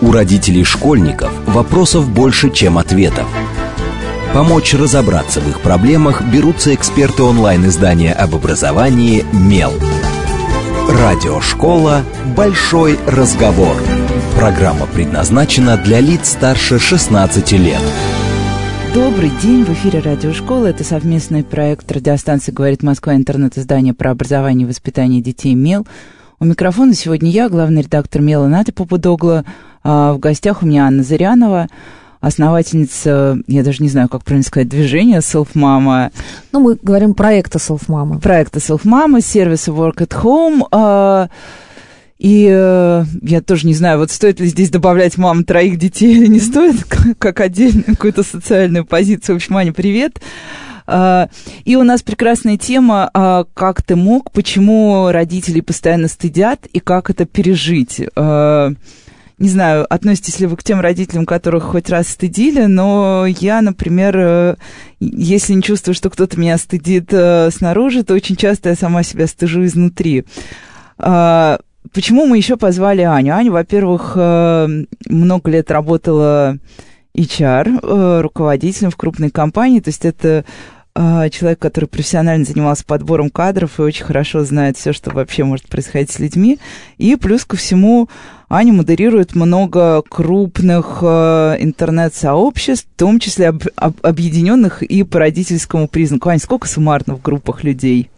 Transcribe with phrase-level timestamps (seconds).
[0.00, 3.26] У родителей школьников вопросов больше, чем ответов.
[4.34, 9.72] Помочь разобраться в их проблемах берутся эксперты онлайн-издания об образовании «Мел».
[10.88, 12.02] Радиошкола
[12.36, 13.76] «Большой разговор».
[14.36, 17.80] Программа предназначена для лиц старше 16 лет.
[18.94, 20.66] Добрый день, в эфире Радиошкола.
[20.66, 25.86] Это совместный проект радиостанции «Говорит Москва» интернет-издание про образование и воспитание детей «Мел».
[26.42, 29.44] У микрофона сегодня я, главный редактор «Мела» Ната Попудогла.
[29.84, 31.68] А в гостях у меня Анна Зырянова,
[32.20, 36.10] основательница, я даже не знаю, как правильно сказать, движения Self Mama.
[36.50, 38.18] Ну, мы говорим проекта Self Mama.
[38.18, 40.66] Проекта Self Mama, сервиса Work at Home.
[40.72, 41.28] А,
[42.18, 46.26] и э, я тоже не знаю, вот стоит ли здесь добавлять мам троих детей или
[46.26, 46.82] не стоит,
[47.20, 49.36] как отдельную какую-то социальную позицию.
[49.36, 50.18] В общем, Аня, привет.
[50.18, 50.71] А,
[51.64, 57.10] и у нас прекрасная тема а, «Как ты мог?», почему родители постоянно стыдят и как
[57.10, 58.00] это пережить.
[58.16, 58.72] А,
[59.42, 64.16] не знаю, относитесь ли вы к тем родителям, которых хоть раз стыдили, но я, например,
[64.16, 64.56] э,
[65.00, 69.26] если не чувствую, что кто-то меня стыдит э, снаружи, то очень часто я сама себя
[69.26, 70.24] стыжу изнутри.
[70.96, 73.34] Почему мы еще позвали Аню?
[73.34, 76.58] Аня, во-первых, э, много лет работала
[77.16, 80.44] HR, руководителем в крупной компании, то есть это
[80.94, 86.10] человек, который профессионально занимался подбором кадров и очень хорошо знает все, что вообще может происходить
[86.10, 86.58] с людьми.
[86.98, 88.08] И плюс ко всему
[88.54, 95.88] Аня модерирует много крупных э, интернет-сообществ, в том числе об, об, объединенных и по родительскому
[95.88, 96.28] признаку.
[96.28, 98.10] Аня, сколько суммарно в группах людей?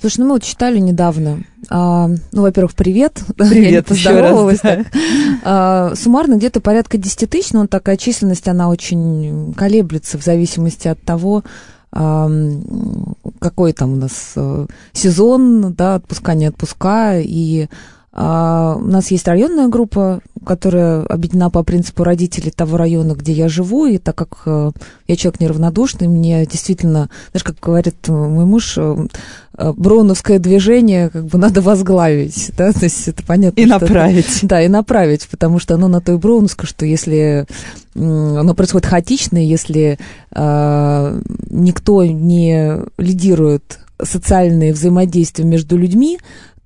[0.00, 1.44] Слушай, ну мы вот читали недавно.
[1.70, 3.20] А, ну, во-первых, привет.
[3.36, 4.60] Привет, еще раз.
[4.62, 4.84] Да.
[5.44, 11.00] А, суммарно где-то порядка 10 тысяч, но такая численность, она очень колеблется в зависимости от
[11.02, 11.48] того, а,
[11.90, 17.68] какой там у нас а, сезон, да, отпуска, не отпуска, и
[18.10, 23.48] а, у нас есть районная группа, которая объединена по принципу родителей того района, где я
[23.48, 24.70] живу, и так как э,
[25.06, 29.06] я человек неравнодушный, мне действительно, знаешь, как говорит мой муж, э,
[29.58, 33.60] э, броуновское движение как бы надо возглавить, да, то есть это понятно.
[33.60, 34.38] И направить.
[34.38, 37.46] Это, да, и направить, потому что оно на то и броуновское, что если
[37.94, 39.98] оно происходит хаотично, если
[40.34, 46.18] э, никто не лидирует социальные взаимодействия между людьми,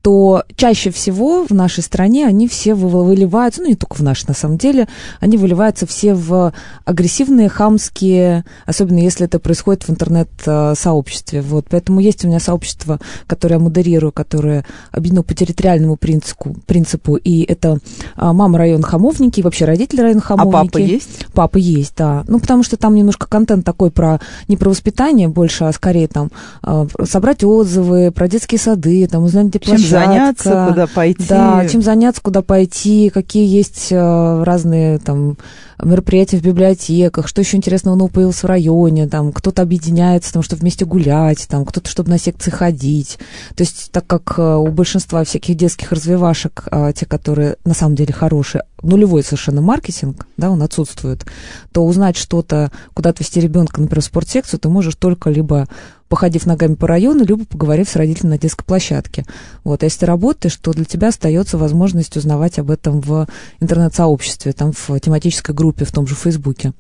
[0.03, 4.35] то чаще всего в нашей стране они все выливаются, ну не только в нашей на
[4.35, 4.89] самом деле,
[5.21, 6.53] они выливаются все в
[6.85, 11.41] агрессивные, хамские, особенно если это происходит в интернет-сообществе.
[11.41, 12.99] Вот, поэтому есть у меня сообщество,
[13.29, 17.79] которое я модерирую, которое объединено по территориальному принципу, принципу и это
[18.17, 20.57] а, мама район Хамовники, и вообще родители район Хамовники.
[20.57, 21.27] А папа есть?
[21.33, 22.25] Папа есть, да.
[22.27, 26.33] Ну, потому что там немножко контент такой про, не про воспитание больше, а скорее там
[26.63, 31.27] а, собрать отзывы про детские сады, там узнать, где площадка заняться, куда пойти.
[31.29, 35.37] Да, чем заняться, куда пойти, какие есть э, разные там
[35.83, 40.61] мероприятия в библиотеках, что еще интересного нового появилось в районе, там кто-то объединяется, там, чтобы
[40.61, 43.19] вместе гулять, там кто-то, чтобы на секции ходить.
[43.55, 47.97] То есть, так как э, у большинства всяких детских развивашек, э, те, которые на самом
[47.97, 51.25] деле хорошие, нулевой совершенно маркетинг, да, он отсутствует,
[51.73, 55.69] то узнать что-то, куда отвести ребенка, например, в спортсекцию, ты можешь только либо
[56.13, 59.25] походив ногами по району, либо поговорив с родителями на детской площадке.
[59.65, 63.27] Вот, а если работаешь, то для тебя остается возможность узнавать об этом в
[63.61, 66.75] интернет-сообществе, там в тематической группе, в том же Фейсбуке.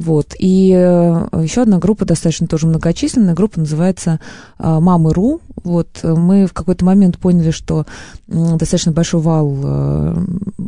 [0.00, 4.18] Вот, и э, еще одна группа достаточно тоже многочисленная, группа называется
[4.58, 5.40] э, «Мамы.ру».
[5.62, 7.86] Вот, мы в какой-то момент поняли, что
[8.26, 10.16] достаточно большой вал э,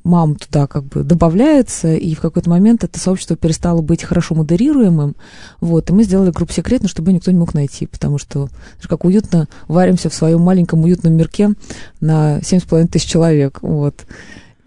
[0.04, 5.16] мам туда как бы добавляется, и в какой-то момент это сообщество перестало быть хорошо модерируемым,
[5.60, 8.50] вот, и мы сделали группу секретно, чтобы никто не мог найти, потому что
[8.86, 11.54] как уютно варимся в своем маленьком уютном мирке
[12.00, 14.04] на 7,5 тысяч человек, вот.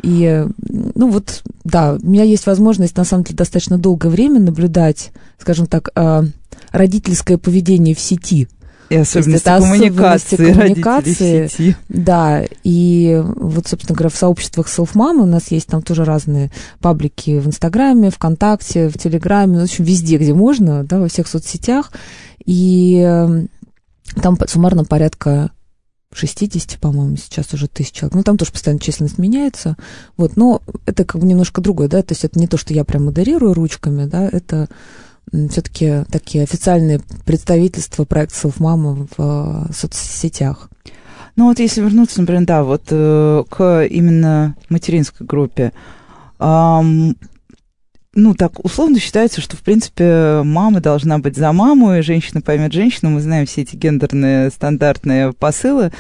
[0.02, 5.12] И, ну вот, да, у меня есть возможность, на самом деле, достаточно долгое время наблюдать,
[5.38, 6.24] скажем так, а,
[6.72, 8.48] родительское поведение в сети,
[8.90, 11.76] и особенности коммуникации, коммуникации в сети.
[11.90, 17.40] Да, и вот, собственно говоря, в сообществах селф-мамы у нас есть там тоже разные паблики
[17.40, 21.92] в Инстаграме, ВКонтакте, в Телеграме, в общем, везде, где можно, да, во всех соцсетях.
[22.46, 23.50] И эм,
[24.22, 25.52] там суммарно порядка
[26.14, 28.16] 60, по-моему, сейчас уже тысяч человек.
[28.16, 29.76] Ну, там тоже постоянно численность меняется.
[30.16, 32.84] Вот, но это как бы немножко другое, да, то есть это не то, что я
[32.84, 34.70] прям модерирую ручками, да, это
[35.32, 40.70] все-таки такие официальные представительства проекта Self-Mama в э, соцсетях.
[41.36, 45.72] Ну вот если вернуться, например, да, вот э, к именно материнской группе,
[48.18, 52.74] ну, так условно считается, что, в принципе, мама должна быть за маму, и женщина поймет
[52.74, 53.12] женщину.
[53.12, 55.92] Мы знаем все эти гендерные стандартные посылы,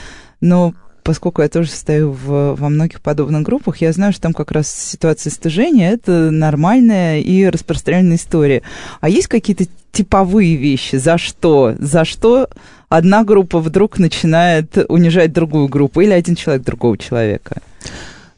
[0.42, 0.74] но
[1.08, 4.68] поскольку я тоже стою в, во многих подобных группах, я знаю, что там как раз
[4.70, 8.62] ситуация стыжения– это нормальная и распространенная история.
[9.00, 10.98] А есть какие-то типовые вещи?
[10.98, 11.76] За что?
[11.80, 12.50] За что
[12.90, 17.62] одна группа вдруг начинает унижать другую группу или один человек другого человека?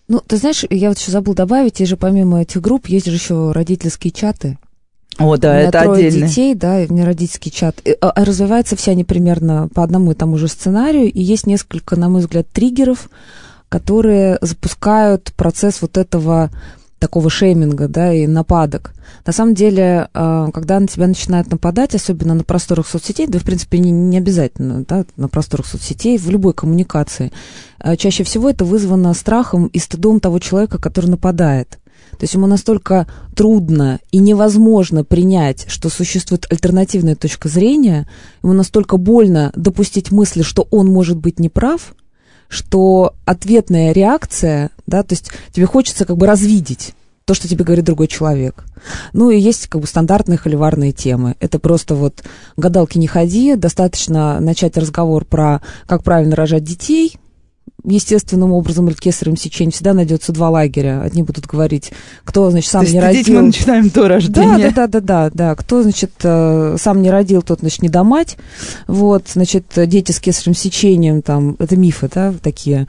[0.08, 3.14] Ну, ты знаешь, я вот еще забыл добавить, и же помимо этих групп есть же
[3.14, 4.60] еще родительские чаты.
[5.20, 6.28] О, да, это трое отдельно.
[6.28, 7.76] детей, да, и у меня родительский чат.
[7.84, 11.46] И, а, а развиваются все они примерно по одному и тому же сценарию, и есть
[11.46, 13.10] несколько, на мой взгляд, триггеров,
[13.68, 16.50] которые запускают процесс вот этого
[17.00, 18.94] такого шейминга, да, и нападок.
[19.26, 23.44] На самом деле, а, когда на тебя начинают нападать, особенно на просторах соцсетей, да, в
[23.44, 27.32] принципе, не, не обязательно, да, на просторах соцсетей, в любой коммуникации,
[27.80, 31.80] а, чаще всего это вызвано страхом и стыдом того человека, который нападает.
[32.20, 38.10] То есть ему настолько трудно и невозможно принять, что существует альтернативная точка зрения,
[38.44, 41.96] ему настолько больно допустить мысли, что он может быть неправ,
[42.50, 46.94] что ответная реакция, да, то есть тебе хочется как бы развидеть
[47.24, 48.66] то, что тебе говорит другой человек.
[49.14, 51.36] Ну и есть как бы стандартные холиварные темы.
[51.40, 52.24] Это просто вот
[52.58, 57.18] гадалки не ходи, достаточно начать разговор про как правильно рожать детей,
[57.84, 61.02] естественным образом или кесарем сечением, всегда найдется два лагеря.
[61.02, 61.92] Одни будут говорить,
[62.24, 63.36] кто, значит, сам То есть не родил.
[63.36, 64.72] мы начинаем до Да, рождения.
[64.76, 65.56] да, да, да, да, да.
[65.56, 68.38] Кто, значит, э, сам не родил, тот, значит, не домать.
[68.88, 72.88] Вот, значит, дети с кесаревым сечением, там, это мифы, да, такие.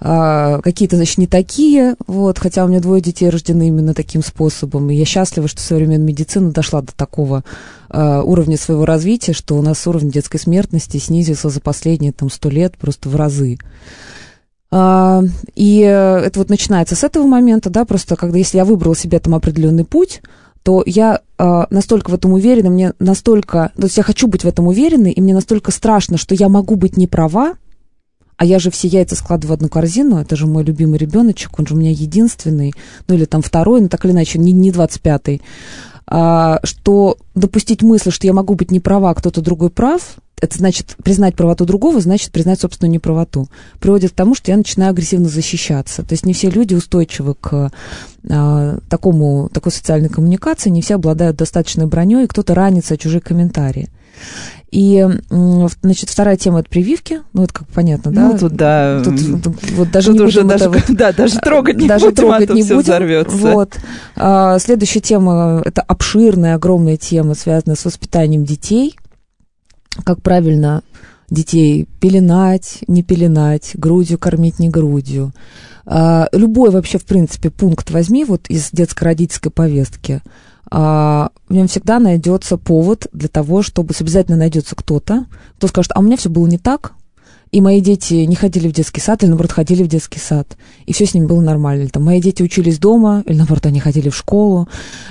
[0.00, 4.90] А, какие-то, значит, не такие, вот, хотя у меня двое детей рождены именно таким способом.
[4.90, 7.44] И я счастлива, что современная медицина дошла до такого
[7.90, 12.48] э, уровня своего развития, что у нас уровень детской смертности снизился за последние, там, сто
[12.50, 13.58] лет просто в разы.
[14.78, 15.22] А,
[15.54, 19.18] И э, это вот начинается с этого момента, да, просто когда если я выбрала себе
[19.18, 20.20] там определенный путь,
[20.62, 24.46] то я э, настолько в этом уверена, мне настолько, то есть я хочу быть в
[24.46, 27.54] этом уверенной, и мне настолько страшно, что я могу быть не права,
[28.36, 31.66] а я же все яйца складываю в одну корзину, это же мой любимый ребеночек, он
[31.66, 32.74] же у меня единственный,
[33.08, 35.40] ну или там второй, ну так или иначе, не, не 25-й,
[36.06, 40.58] а, что допустить мысль, что я могу быть не права, а кто-то другой прав, это
[40.58, 43.48] значит признать правоту другого, значит признать собственную неправоту.
[43.80, 46.02] Приводит к тому, что я начинаю агрессивно защищаться.
[46.02, 47.70] То есть не все люди устойчивы к
[48.28, 53.22] а, такому, такой социальной коммуникации, не все обладают достаточной броней, и кто-то ранится о чужие
[53.22, 53.88] комментарии.
[54.70, 55.06] И,
[55.82, 57.20] значит, вторая тема– это прививки.
[57.32, 58.32] Ну, это как понятно, да?
[58.32, 59.00] Ну, тут, да.
[59.02, 59.20] Тут,
[59.74, 62.50] вот даже Тут не уже даже, это вот- да, даже трогать не даже будем, трогать
[62.50, 62.84] а не все будем.
[62.84, 63.36] взорвется.
[63.36, 63.76] Вот.
[64.16, 68.96] А, следующая тема– это обширная, огромная тема, связанная с воспитанием детей.
[70.04, 70.82] Как правильно
[71.30, 75.32] детей пеленать, не пеленать, грудью кормить, не грудью.
[75.84, 80.22] А, любой вообще, в принципе, пункт возьми вот из детско-родительской повестки.
[80.70, 85.26] А, в нем всегда найдется повод для того, чтобы обязательно найдется кто-то,
[85.56, 86.92] кто скажет, а у меня все было не так,
[87.56, 90.92] и мои дети не ходили в детский сад, или, наоборот, ходили в детский сад, и
[90.92, 91.84] все с ними было нормально.
[91.84, 94.68] Или, там, мои дети учились дома, или, наоборот, они ходили в школу,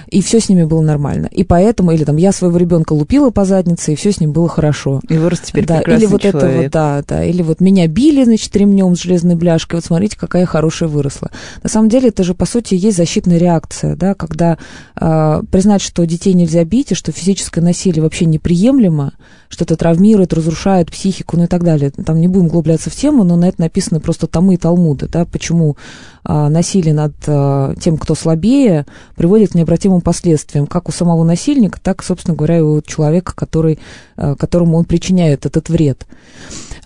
[0.09, 1.25] и все с ними было нормально.
[1.31, 4.47] И поэтому, или там, я своего ребенка лупила по заднице, и все с ним было
[4.47, 5.01] хорошо.
[5.09, 6.61] И вырос теперь да, прекрасный или вот это человек.
[6.61, 10.43] вот, да, да, или вот меня били, значит, ремнем с железной бляшкой, вот смотрите, какая
[10.43, 11.31] я хорошая выросла.
[11.63, 14.59] На самом деле, это же, по сути, есть защитная реакция, да, когда
[15.01, 19.13] э, признать, что детей нельзя бить, и что физическое насилие вообще неприемлемо,
[19.49, 21.89] что это травмирует, разрушает психику, ну и так далее.
[21.89, 25.25] Там не будем углубляться в тему, но на это написаны просто томы и талмуды, да,
[25.25, 25.77] почему
[26.23, 28.85] а, насилие над а, тем, кто слабее,
[29.15, 33.79] приводит к необратимым последствиям, как у самого насильника, так, собственно говоря, и у человека, который,
[34.17, 36.05] а, которому он причиняет этот вред.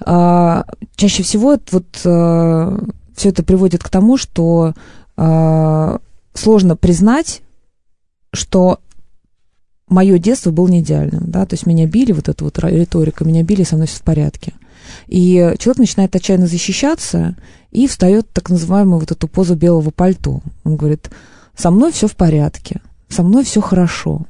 [0.05, 1.85] А, чаще всего это вот
[3.19, 4.73] все это приводит к тому, что
[5.17, 5.99] а,
[6.33, 7.41] сложно признать,
[8.31, 8.79] что
[9.89, 13.43] мое детство было не идеальным, да, то есть меня били, вот эта вот риторика, меня
[13.43, 14.53] били, со мной все в порядке.
[15.07, 17.35] И человек начинает отчаянно защищаться
[17.71, 20.41] и встает так называемую вот эту позу белого пальто.
[20.63, 21.09] Он говорит,
[21.55, 24.25] со мной все в порядке, со мной все хорошо.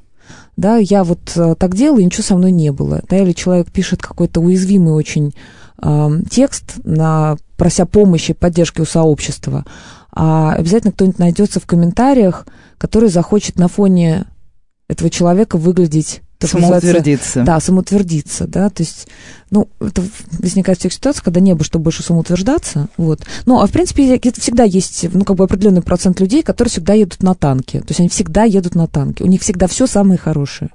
[0.58, 3.02] Да, я вот э, так делала, и ничего со мной не было.
[3.10, 5.34] Да, или человек пишет какой-то уязвимый очень
[5.82, 9.66] э, текст, на, прося помощи, поддержки у сообщества,
[10.12, 12.46] а обязательно кто-нибудь найдется в комментариях,
[12.78, 14.26] который захочет на фоне
[14.90, 17.44] этого человека выглядеть что называется, Самоутвердиться.
[17.44, 19.08] да, самоутвердиться, да, то есть,
[19.52, 23.22] ну, это возникает в тех ситуациях, когда не было, чтобы больше самоутверждаться, вот.
[23.46, 27.22] Ну, а в принципе, всегда есть, ну, как бы определенный процент людей, которые всегда едут
[27.24, 30.70] на танке, то есть они всегда едут на танке, у них всегда все самое хорошее.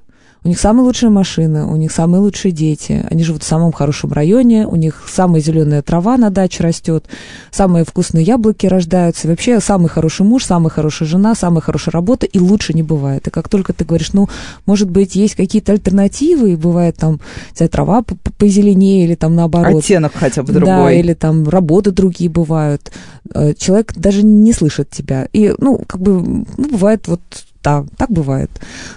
[0.44, 3.02] У них самые лучшие машины, у них самые лучшие дети.
[3.10, 7.06] Они живут в самом хорошем районе, у них самая зеленая трава на даче растет,
[7.50, 9.26] самые вкусные яблоки рождаются.
[9.26, 13.26] И вообще самый хороший муж, самая хорошая жена, самая хорошая работа, и лучше не бывает.
[13.26, 14.28] И как только ты говоришь, ну,
[14.66, 17.20] может быть, есть какие-то альтернативы, и бывает там,
[17.54, 18.04] вся трава
[18.36, 19.82] позеленее или там наоборот.
[19.82, 20.66] Оттенок хотя бы другой.
[20.66, 22.92] Да, или там работы другие бывают.
[23.32, 25.26] Э, человек даже не слышит тебя.
[25.32, 27.22] И, ну, как бы, ну, бывает вот
[27.64, 28.50] так, так бывает.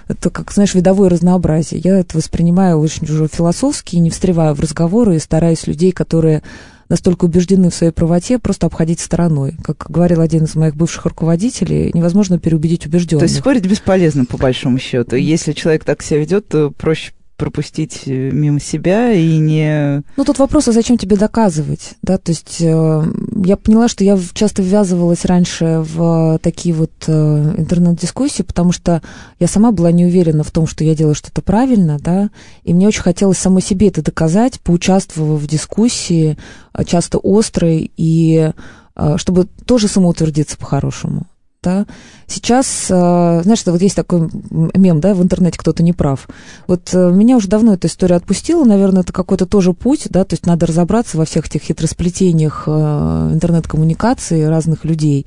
[0.10, 1.80] Это, как, знаешь, видовое разнообразие.
[1.82, 6.44] Я это воспринимаю очень уже философски, не встреваю в разговоры и стараюсь людей, которые
[6.90, 9.56] настолько убеждены в своей правоте, просто обходить стороной.
[9.64, 13.22] Как говорил один из моих бывших руководителей, невозможно переубедить убежденных.
[13.22, 15.16] То есть спорить бесполезно, по большому счету.
[15.16, 20.04] Если человек так себя ведет, то проще пропустить э, мимо себя и не...
[20.18, 23.04] Ну, тут вопрос, а зачем тебе доказывать, да, то есть э,
[23.46, 27.12] я поняла, что я часто ввязывалась раньше в такие вот э,
[27.58, 29.02] интернет-дискуссии, потому что
[29.40, 32.30] я сама была не уверена в том, что я делаю что-то правильно, да,
[32.64, 36.38] и мне очень хотелось самой себе это доказать, поучаствовав в дискуссии,
[36.74, 38.52] э, часто острой, и
[38.96, 41.28] э, чтобы тоже самоутвердиться по-хорошему
[41.68, 41.86] да.
[42.28, 46.30] Сейчас, э, знаешь, вот есть такой мем, да, в интернете кто-то не прав.
[46.66, 50.34] Вот э, меня уже давно эта история отпустила, наверное, это какой-то тоже путь, да, то
[50.34, 55.26] есть надо разобраться во всех этих хитросплетениях э, интернет-коммуникации разных людей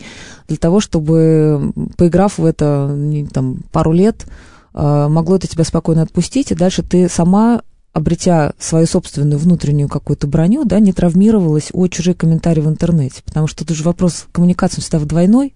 [0.49, 2.97] для того, чтобы, поиграв в это
[3.33, 4.25] там, пару лет,
[4.73, 10.65] могло это тебя спокойно отпустить, и дальше ты сама обретя свою собственную внутреннюю какую-то броню,
[10.65, 13.23] да, не травмировалась о чужие комментарии в интернете.
[13.25, 15.55] Потому что тут же вопрос коммуникации всегда двойной,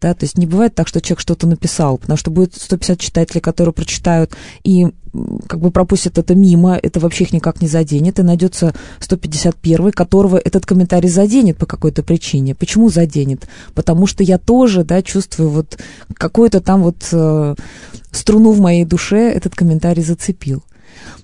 [0.00, 3.40] да, то есть не бывает так, что человек что-то написал, потому что будет 150 читателей,
[3.40, 4.88] которые прочитают и
[5.46, 10.36] как бы пропустят это мимо, это вообще их никак не заденет, и найдется 151, которого
[10.36, 12.54] этот комментарий заденет по какой-то причине.
[12.54, 13.48] Почему заденет?
[13.74, 15.78] Потому что я тоже, да, чувствую вот
[16.14, 17.54] какую-то там вот э,
[18.10, 20.62] струну в моей душе этот комментарий зацепил.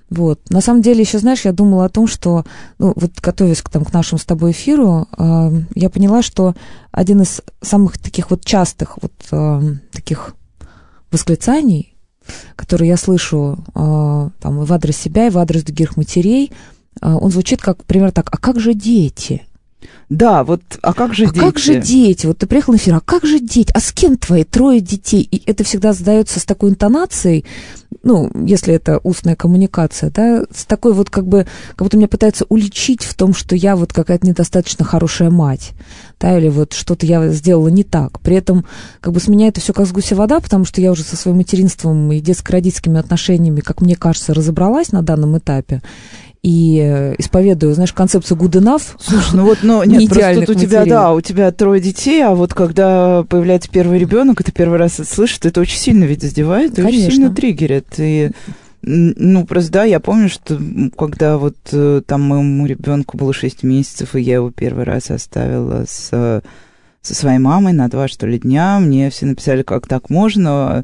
[0.09, 0.49] Вот.
[0.49, 2.45] На самом деле, еще, знаешь, я думала о том, что,
[2.77, 6.55] ну, вот готовясь к, там, к нашему с тобой эфиру, э, я поняла, что
[6.91, 9.61] один из самых таких вот частых вот э,
[9.91, 10.35] таких
[11.11, 11.95] восклицаний,
[12.55, 16.51] которые я слышу э, там и в адрес себя, и в адрес других матерей,
[17.01, 19.47] э, он звучит как, примерно так, а как же дети?
[20.09, 21.39] Да, вот, а как же а дети?
[21.39, 22.25] как же дети?
[22.25, 23.71] Вот ты приехал на эфир, а как же дети?
[23.73, 25.27] А с кем твои трое детей?
[25.29, 27.45] И это всегда задается с такой интонацией,
[28.03, 32.45] ну, если это устная коммуникация, да, с такой вот как бы, как будто меня пытаются
[32.49, 35.71] уличить в том, что я вот какая-то недостаточно хорошая мать,
[36.19, 38.19] да, или вот что-то я сделала не так.
[38.19, 38.65] При этом
[38.99, 41.15] как бы с меня это все как с гуся вода, потому что я уже со
[41.15, 45.81] своим материнством и детско-родительскими отношениями, как мне кажется, разобралась на данном этапе
[46.43, 48.81] и э, исповедую, знаешь, концепцию good enough.
[48.99, 52.35] Слушай, ну вот, ну, нет, просто тут у тебя, да, у тебя трое детей, а
[52.35, 56.21] вот когда появляется первый ребенок, и ты первый раз это слышишь, это очень сильно ведь
[56.21, 57.87] задевает, и очень сильно триггерит.
[57.97, 58.31] И
[58.81, 60.59] ну, просто да, я помню, что
[60.97, 65.85] когда вот э, там моему ребенку было 6 месяцев, и я его первый раз оставила
[65.87, 66.41] с,
[67.01, 70.83] со своей мамой на два, что ли, дня, мне все написали, как так можно,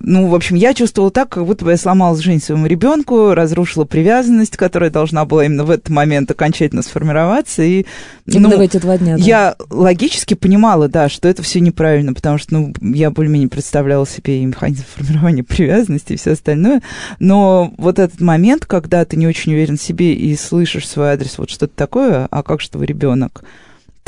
[0.00, 3.84] ну, в общем, я чувствовала так, как будто бы я сломала жизнь своему ребенку, разрушила
[3.84, 7.62] привязанность, которая должна была именно в этот момент окончательно сформироваться.
[7.62, 7.86] И,
[8.26, 9.22] именно ну, в эти два дня, да.
[9.22, 14.42] Я логически понимала, да, что это все неправильно, потому что, ну, я более-менее представляла себе
[14.42, 16.82] и механизм формирования привязанности и все остальное.
[17.20, 21.38] Но вот этот момент, когда ты не очень уверен в себе и слышишь свой адрес,
[21.38, 23.44] вот что-то такое, а как же твой ребенок?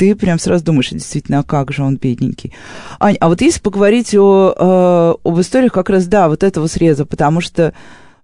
[0.01, 2.53] Ты прям сразу думаешь, действительно, а как же он бедненький.
[2.99, 7.05] Ань, а вот если поговорить о, э, об историях как раз, да, вот этого среза,
[7.05, 7.75] потому что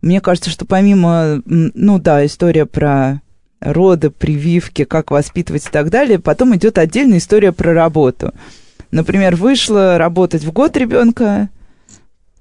[0.01, 3.22] мне кажется, что помимо, ну да, история про
[3.60, 8.34] роды, прививки, как воспитывать и так далее, потом идет отдельная история про работу.
[8.89, 11.50] Например, вышла работать в год ребенка,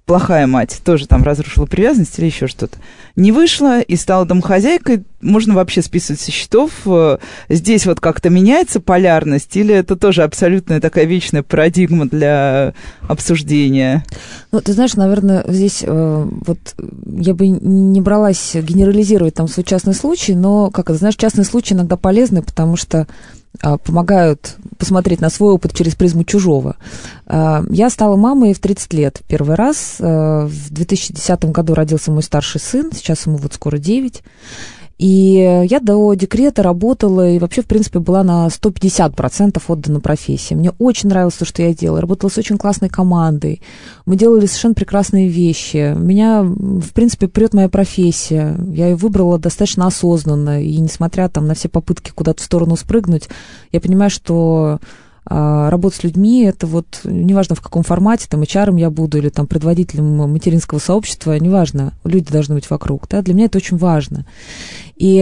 [0.07, 2.79] плохая мать, тоже там разрушила привязанность или еще что-то,
[3.17, 6.71] не вышла и стала домохозяйкой, можно вообще списывать со счетов.
[6.87, 12.75] Э, здесь вот как-то меняется полярность или это тоже абсолютная такая вечная парадигма для
[13.09, 14.05] обсуждения?
[14.53, 19.95] Ну, ты знаешь, наверное, здесь э, вот я бы не бралась генерализировать там свой частный
[19.95, 23.09] случай, но, как это, знаешь, частный случай иногда полезный, потому что
[23.85, 26.77] помогают посмотреть на свой опыт через призму чужого.
[27.27, 29.97] А, я стала мамой в 30 лет первый раз.
[30.01, 34.23] А, в 2010 году родился мой старший сын, сейчас ему вот скоро 9.
[34.99, 40.55] И я до декрета работала и вообще, в принципе, была на 150% отдана профессии.
[40.55, 42.01] Мне очень нравилось то, что я делала.
[42.01, 43.61] Работала с очень классной командой.
[44.07, 45.95] Мы делали совершенно прекрасные вещи.
[45.97, 48.57] Меня, в принципе, прет моя профессия.
[48.73, 50.63] Я ее выбрала достаточно осознанно.
[50.63, 53.29] И несмотря там, на все попытки куда-то в сторону спрыгнуть,
[53.73, 54.79] я понимаю, что
[55.29, 59.47] работа с людьми, это вот, неважно в каком формате, там, HR я буду или там
[59.47, 64.25] предводителем материнского сообщества, неважно, люди должны быть вокруг, да, для меня это очень важно.
[64.97, 65.21] И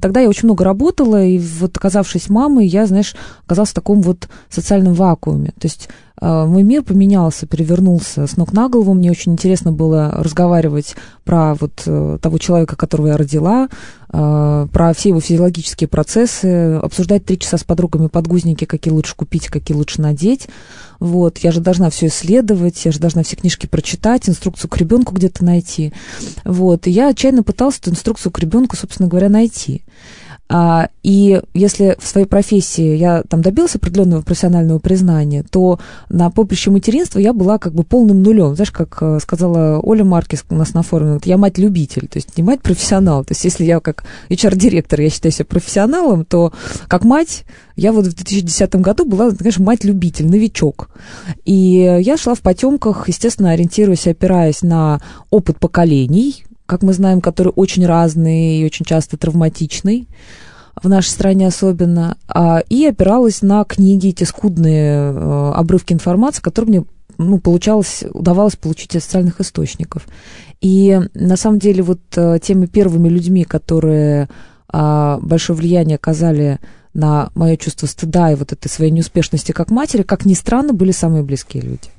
[0.00, 3.14] тогда я очень много работала, и вот оказавшись мамой, я, знаешь,
[3.44, 5.52] оказалась в таком вот социальном вакууме.
[5.58, 8.94] То есть а, мой мир поменялся, перевернулся с ног на голову.
[8.94, 13.68] Мне очень интересно было разговаривать про вот э, того человека, которого я родила,
[14.08, 19.48] а, про все его физиологические процессы, обсуждать три часа с подругами подгузники, какие лучше купить,
[19.48, 20.48] какие лучше надеть.
[21.00, 25.14] Вот, я же должна все исследовать, я же должна все книжки прочитать, инструкцию к ребенку
[25.14, 25.92] где-то найти.
[26.44, 29.82] Вот, и я отчаянно пыталась эту инструкцию к ребенку, собственно говоря, найти.
[30.48, 36.70] А, и если в своей профессии я там добилась определенного профессионального признания, то на поприще
[36.70, 38.54] материнства я была как бы полным нулем.
[38.54, 42.44] Знаешь, как э, сказала Оля Маркис у нас на форуме, я мать-любитель, то есть не
[42.44, 43.24] мать-профессионал.
[43.24, 46.52] То есть если я как HR-директор, я считаю себя профессионалом, то
[46.86, 50.90] как мать я вот в 2010 году была, конечно, мать-любитель, новичок.
[51.44, 55.00] И я шла в потемках, естественно, ориентируясь, опираясь на
[55.30, 60.08] опыт поколений, как мы знаем, который очень разный и очень часто травматичный
[60.82, 66.68] в нашей стране особенно, а, и опиралась на книги, эти скудные э, обрывки информации, которые
[66.68, 66.84] мне
[67.18, 70.06] ну, получалось, удавалось получить из социальных источников.
[70.60, 74.28] И на самом деле вот э, теми первыми людьми, которые
[74.68, 76.58] а, большое влияние оказали
[76.92, 80.92] на мое чувство стыда и вот этой своей неуспешности как матери, как ни странно, были
[80.92, 81.90] самые близкие люди.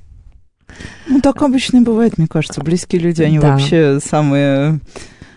[1.07, 2.61] Ну, так обычно бывает, мне кажется.
[2.61, 3.51] Близкие люди, они да.
[3.51, 4.79] вообще самые...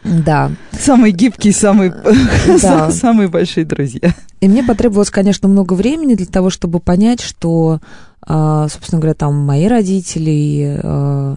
[0.03, 0.51] Да.
[0.73, 1.95] Самые гибкие, самые,
[2.63, 2.91] да.
[2.91, 4.15] самые большие друзья.
[4.41, 7.81] И мне потребовалось, конечно, много времени для того, чтобы понять, что,
[8.23, 11.37] а, собственно говоря, там мои родители, а,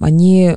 [0.00, 0.56] они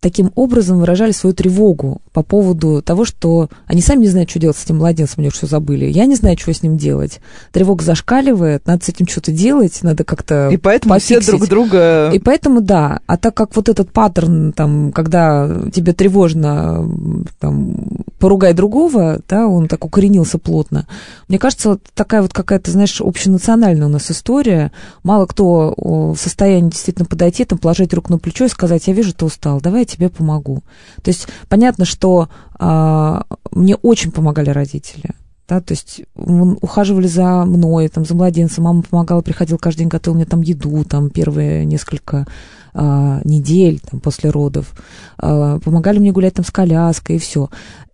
[0.00, 4.56] таким образом выражали свою тревогу по поводу того, что они сами не знают, что делать
[4.56, 5.86] с этим младенцем, у них все забыли.
[5.86, 7.20] Я не знаю, что с ним делать.
[7.52, 11.22] Тревога зашкаливает, надо с этим что-то делать, надо как-то И поэтому пофиксить.
[11.22, 12.10] все друг друга...
[12.12, 13.00] И поэтому, да.
[13.06, 16.86] А так как вот этот паттерн, там, когда тебе тревожно,
[17.40, 17.76] там,
[18.18, 20.86] поругай другого, да, он так укоренился плотно.
[21.28, 24.70] Мне кажется, вот такая вот какая-то, знаешь, общенациональная у нас история.
[25.02, 29.14] Мало кто в состоянии действительно подойти, там, положить руку на плечо и сказать, я вижу,
[29.14, 30.62] ты устал, давай тебе помогу.
[31.02, 32.01] То есть понятно, что
[32.58, 35.10] а, мне очень помогали родители.
[35.48, 40.16] Да, то есть ухаживали за мной, там, за младенцем, мама помогала, приходила каждый день, готовила
[40.18, 42.26] мне там еду, там, первые несколько
[42.72, 44.72] а, недель там, после родов,
[45.18, 47.50] а, помогали мне гулять там с коляской и все.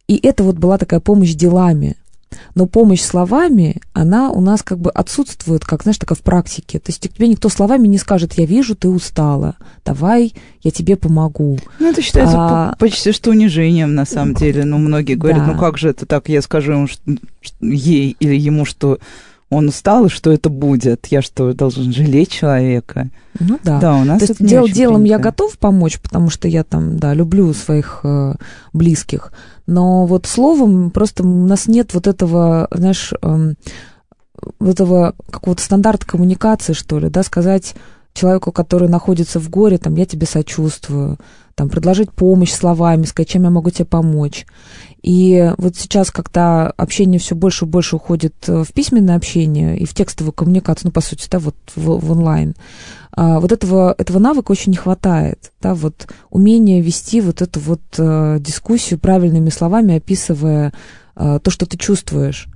[0.07, 1.97] И это вот была такая помощь делами,
[2.55, 6.79] но помощь словами, она у нас как бы отсутствует, как, знаешь, такая в практике.
[6.79, 11.59] То есть тебе никто словами не скажет, я вижу, ты устала, давай я тебе помогу.
[11.79, 12.77] Ну, это считается а...
[12.79, 14.65] почти что унижением, на самом деле.
[14.65, 15.53] Ну, многие говорят, да.
[15.53, 17.03] ну как же это так, я скажу ему, что,
[17.61, 18.99] ей или ему, что
[19.51, 21.07] он устал, и что это будет?
[21.07, 23.09] Я что, должен жалеть человека?
[23.41, 23.81] Ну да.
[23.81, 25.17] Да, у нас То есть дел, делом принято.
[25.17, 28.35] я готов помочь, потому что я там, да, люблю своих э,
[28.73, 29.33] близких.
[29.67, 33.55] Но вот словом просто у нас нет вот этого, знаешь, э,
[34.59, 37.75] вот этого какого-то стандарта коммуникации, что ли, да, сказать
[38.13, 41.19] человеку, который находится в горе, там, я тебе сочувствую,
[41.59, 44.47] там, предложить помощь словами, сказать, чем я могу тебе помочь.
[45.03, 49.85] И вот сейчас, когда общение все больше и больше уходит э, в письменное общение и
[49.85, 52.55] в текстовую коммуникацию, ну, по сути, да, вот в, в онлайн,
[53.11, 57.83] а, вот этого, этого навыка очень не хватает, да, вот умение вести вот эту вот
[57.99, 60.73] а, дискуссию правильными словами, описывая
[61.17, 62.47] а, то, что ты чувствуешь.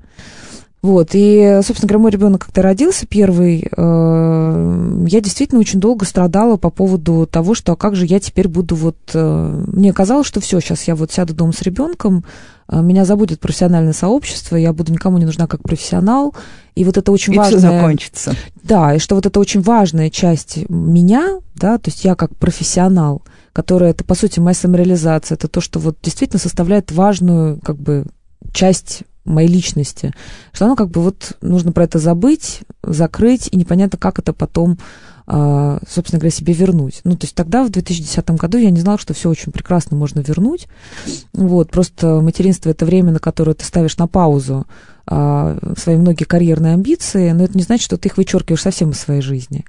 [0.83, 6.57] Вот, и, собственно говоря, мой ребенок когда родился первый, э, я действительно очень долго страдала
[6.57, 8.97] по поводу того, что а как же я теперь буду вот...
[9.15, 12.25] Э, мне казалось, что все, сейчас я вот сяду дома с ребенком,
[12.69, 16.35] э, меня забудет профессиональное сообщество, я буду никому не нужна как профессионал,
[16.75, 17.59] и вот это очень и важно.
[17.59, 18.35] Все закончится.
[18.65, 23.23] Да, и что вот это очень важная часть меня, да, то есть я как профессионал,
[23.53, 28.07] которая, это, по сути, моя самореализация, это то, что вот действительно составляет важную, как бы,
[28.53, 30.13] часть моей личности,
[30.53, 34.79] что оно как бы вот нужно про это забыть, закрыть, и непонятно, как это потом,
[35.27, 37.01] а, собственно говоря, себе вернуть.
[37.05, 40.21] Ну, то есть тогда, в 2010 году, я не знала, что все очень прекрасно можно
[40.21, 40.67] вернуть.
[41.33, 44.67] Вот, просто материнство— это время, на которое ты ставишь на паузу
[45.07, 48.99] а, свои многие карьерные амбиции, но это не значит, что ты их вычеркиваешь совсем из
[48.99, 49.65] своей жизни.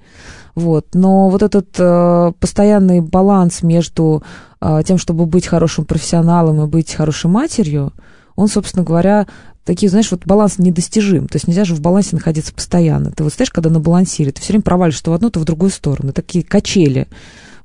[0.56, 0.88] Вот.
[0.94, 4.24] Но вот этот э, постоянный баланс между
[4.62, 7.92] э, тем, чтобы быть хорошим профессионалом и быть хорошей матерью,
[8.36, 9.28] он, собственно говоря,
[9.66, 11.28] такие, знаешь, вот баланс недостижим.
[11.28, 13.12] То есть нельзя же в балансе находиться постоянно.
[13.12, 15.46] Ты вот знаешь, когда на балансире, ты все время провалишь то в одну, то в
[15.46, 16.14] другую сторону.
[16.14, 17.08] Такие качели.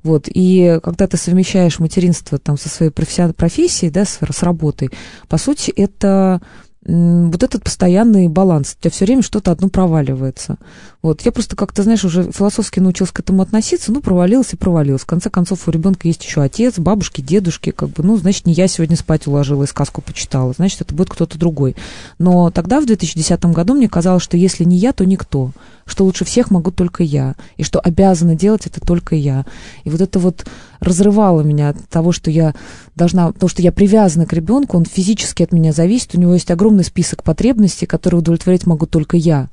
[0.01, 4.91] Вот, и когда ты совмещаешь материнство там со своей профессией, да, с, с работой,
[5.27, 6.41] по сути, это
[6.85, 8.75] вот этот постоянный баланс.
[8.77, 10.57] У тебя все время что-то одно проваливается.
[11.01, 11.21] Вот.
[11.21, 15.01] Я просто как-то, знаешь, уже философски научилась к этому относиться, ну, провалилась и провалилась.
[15.01, 18.53] В конце концов, у ребенка есть еще отец, бабушки, дедушки, как бы, ну, значит, не
[18.53, 21.75] я сегодня спать уложила и сказку почитала, значит, это будет кто-то другой.
[22.17, 25.51] Но тогда, в 2010 году, мне казалось, что если не я, то никто
[25.89, 29.45] что лучше всех могу только я, и что обязана делать это только я.
[29.83, 30.45] И вот это вот
[30.79, 32.53] разрывало меня от того, что я
[32.95, 36.51] должна, потому что я привязана к ребенку, он физически от меня зависит, у него есть
[36.51, 39.49] огромный список потребностей, которые удовлетворить могу только я.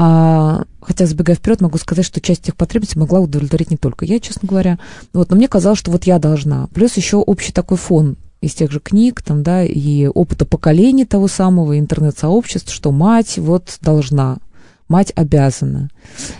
[0.00, 4.20] А, хотя, забегая вперед, могу сказать, что часть этих потребностей могла удовлетворить не только я,
[4.20, 4.78] честно говоря.
[5.12, 6.68] Вот, но мне казалось, что вот я должна.
[6.68, 11.26] Плюс еще общий такой фон из тех же книг, там, да, и опыта поколений того
[11.26, 14.38] самого, интернет-сообществ, что мать вот должна,
[14.86, 15.90] мать обязана.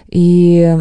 [0.08, 0.76] И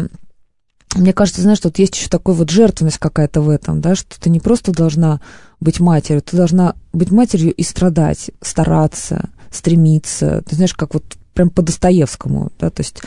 [0.94, 4.30] мне кажется, знаешь, тут есть еще такой вот жертвенность какая-то в этом, да, что ты
[4.30, 5.20] не просто должна
[5.58, 10.44] быть матерью, ты должна быть матерью и страдать, стараться, стремиться.
[10.46, 13.00] Ты знаешь, как вот прям по Достоевскому, да, то есть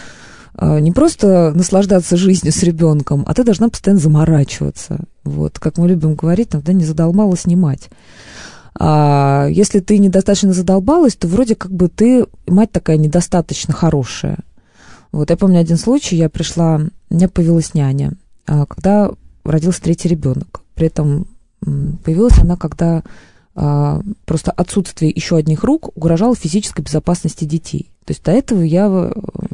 [0.56, 5.02] а, не просто наслаждаться жизнью с ребенком, а ты должна постоянно заморачиваться.
[5.26, 7.90] Вот, как мы любим говорить, там, да, не задолмала снимать.
[8.80, 14.38] А если ты недостаточно задолбалась, то вроде как бы ты мать такая недостаточно хорошая.
[15.12, 18.14] Вот я помню один случай, я пришла, у меня появилась няня,
[18.48, 19.12] а, когда
[19.44, 20.62] родился третий ребенок.
[20.76, 21.28] При этом
[21.60, 23.04] появилась она, когда
[23.56, 27.92] а, просто отсутствие еще одних рук угрожало физической безопасности детей.
[28.12, 29.12] То есть до этого я э,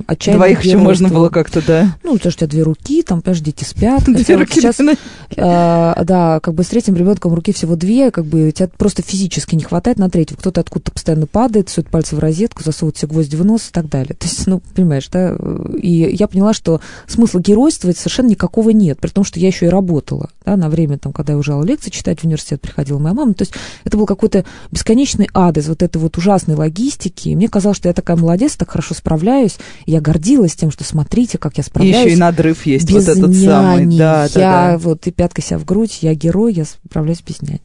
[0.08, 0.40] отчаянно...
[0.40, 1.96] Двоих еще можно было как-то, да?
[2.04, 4.04] Ну, что у тебя две руки, там, понимаешь, дети спят.
[4.08, 4.96] Две руки сейчас, э,
[5.36, 9.64] да, как бы с третьим ребенком руки всего две, как бы тебя просто физически не
[9.64, 10.38] хватает на третьего.
[10.38, 13.90] Кто-то откуда-то постоянно падает, сует пальцы в розетку, засовывает все гвозди в нос и так
[13.90, 14.16] далее.
[14.16, 15.36] То есть, ну, понимаешь, да?
[15.80, 19.70] И я поняла, что смысла геройствовать совершенно никакого нет, при том, что я еще и
[19.70, 23.36] работала, да, на время, там, когда я уезжала лекции читать в университет, приходила моя мама.
[23.36, 27.30] То есть это был какой-то бесконечный ад из вот этой вот ужасной логистики.
[27.30, 29.58] И мне казалось, что я такая молодец, молодец, так хорошо справляюсь.
[29.86, 31.98] Я гордилась тем, что смотрите, как я справляюсь.
[31.98, 33.46] И еще и надрыв есть без вот этот няни.
[33.46, 33.98] самый.
[33.98, 37.62] Да, я да, вот и пяткой себя в грудь, я герой, я справляюсь без няни.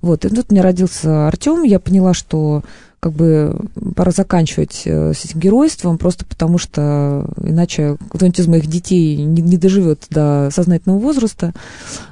[0.00, 2.62] Вот, и тут у меня родился Артем, я поняла, что
[3.00, 3.58] как бы
[3.96, 9.40] пора заканчивать э, с этим геройством, просто потому что иначе кто-нибудь из моих детей не,
[9.40, 11.54] не доживет до сознательного возраста.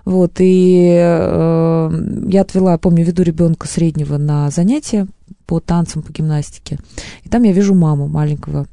[0.06, 1.90] Вот, и э,
[2.28, 5.06] я отвела, помню, веду ребенка среднего на занятия
[5.48, 6.78] по танцам, по гимнастике.
[7.24, 8.66] И там я вижу маму маленького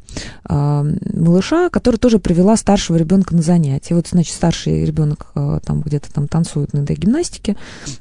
[0.49, 3.95] э, малыша, которая тоже привела старшего ребенка на занятия.
[3.95, 7.55] Вот, значит, старший ребенок э, там где-то там танцует на этой гимнастике.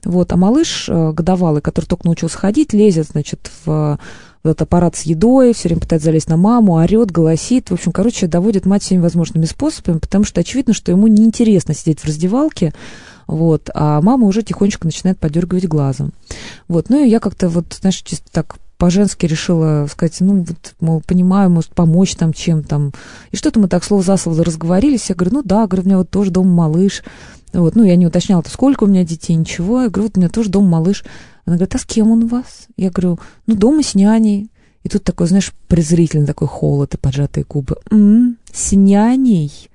[0.05, 3.99] Вот, а малыш э, годовалый, который только научился ходить, лезет, значит, в
[4.43, 7.71] в этот аппарат с едой, все время пытается залезть на маму, орет, голосит.
[7.71, 12.01] В общем, короче, доводит мать всеми возможными способами, потому что очевидно, что ему неинтересно сидеть
[12.01, 12.75] в раздевалке,
[13.27, 16.13] вот, а мама уже тихонечко начинает подергивать глазом.
[16.69, 21.03] Вот, ну и я как-то вот, знаешь, чисто так по-женски решила сказать, ну, вот, мол,
[21.07, 22.93] понимаю, может, помочь там чем там.
[23.31, 25.09] И что-то мы так слово за слово разговорились.
[25.09, 27.03] Я говорю, ну да, говорю, у меня вот тоже дома малыш.
[27.53, 29.83] Вот, ну, я не уточняла, сколько у меня детей, ничего.
[29.83, 31.05] Я говорю, вот у меня тоже дома малыш.
[31.47, 32.67] Она говорит, а с кем он у вас?
[32.77, 34.51] Я говорю, ну, дома с няней.
[34.83, 37.77] И тут такой, знаешь, презрительный такой холод и поджатые губы.
[37.91, 39.71] М-м, с няней?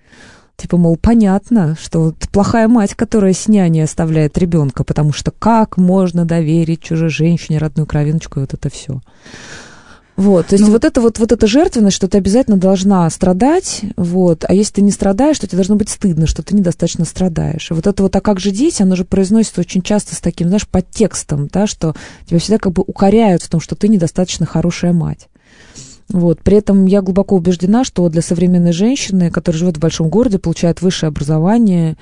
[0.60, 5.78] Типа, мол, понятно, что вот плохая мать, которая с няней оставляет ребенка, потому что как
[5.78, 9.00] можно доверить чужой женщине родную кровиночку и вот это все.
[10.17, 13.84] Вот, то есть ну, вот это вот, вот эта жертвенность, что ты обязательно должна страдать,
[13.95, 17.72] вот, а если ты не страдаешь, то тебе должно быть стыдно, что ты недостаточно страдаешь.
[17.72, 20.50] И вот это вот, а как же дети, оно же произносится очень часто с таким,
[20.50, 21.95] знаешь, подтекстом, да, что
[22.26, 25.30] тебя всегда как бы укоряют в том, что ты недостаточно хорошая мать.
[26.10, 26.41] Вот.
[26.41, 30.82] При этом я глубоко убеждена, что для современной женщины, которая живет в большом городе, получает
[30.82, 31.98] высшее образование,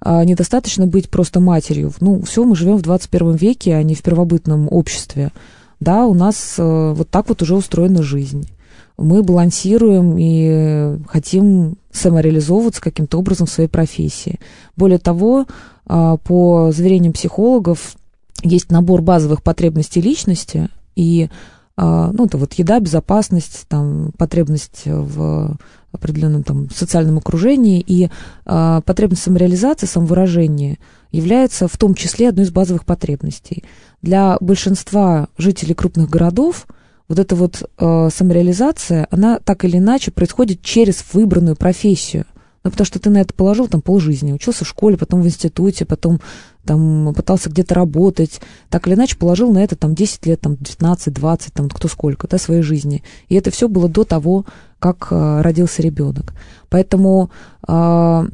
[0.00, 1.92] а, недостаточно быть просто матерью.
[2.00, 5.30] Ну, все, мы живем в 21 веке, а не в первобытном обществе.
[5.78, 8.48] Да, у нас э, вот так вот уже устроена жизнь.
[8.96, 14.38] Мы балансируем и хотим самореализовываться каким-то образом в своей профессии.
[14.76, 15.46] Более того,
[15.86, 17.96] а, по заверениям психологов,
[18.42, 21.30] есть набор базовых потребностей личности, и
[21.76, 25.56] ну, это вот еда, безопасность, там, потребность в
[25.92, 28.10] определенном там, социальном окружении и
[28.44, 30.78] а, потребность самореализации, самовыражения
[31.10, 33.64] является в том числе одной из базовых потребностей.
[34.00, 36.66] Для большинства жителей крупных городов
[37.08, 42.24] вот эта вот э, самореализация, она так или иначе происходит через выбранную профессию.
[42.64, 45.84] Ну, потому что ты на это положил там полжизни, учился в школе, потом в институте,
[45.84, 46.20] потом
[46.64, 51.12] там пытался где-то работать, так или иначе положил на это там 10 лет, там 15,
[51.12, 53.02] 20, там кто сколько, да, своей жизни.
[53.28, 54.44] И это все было до того,
[54.78, 56.34] как э, родился ребенок.
[56.68, 57.30] Поэтому,
[57.66, 58.28] э,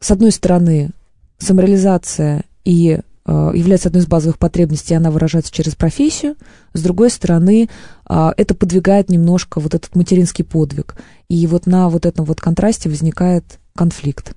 [0.00, 0.90] с одной стороны,
[1.38, 6.36] самореализация и э, является одной из базовых потребностей, она выражается через профессию.
[6.72, 7.68] С другой стороны,
[8.08, 10.96] э, это подвигает немножко вот этот материнский подвиг.
[11.28, 14.34] И вот на вот этом вот контрасте возникает конфликт.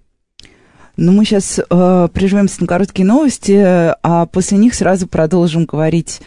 [0.97, 3.53] Ну, мы сейчас э, прижмемся на короткие новости,
[4.01, 6.21] а после них сразу продолжим говорить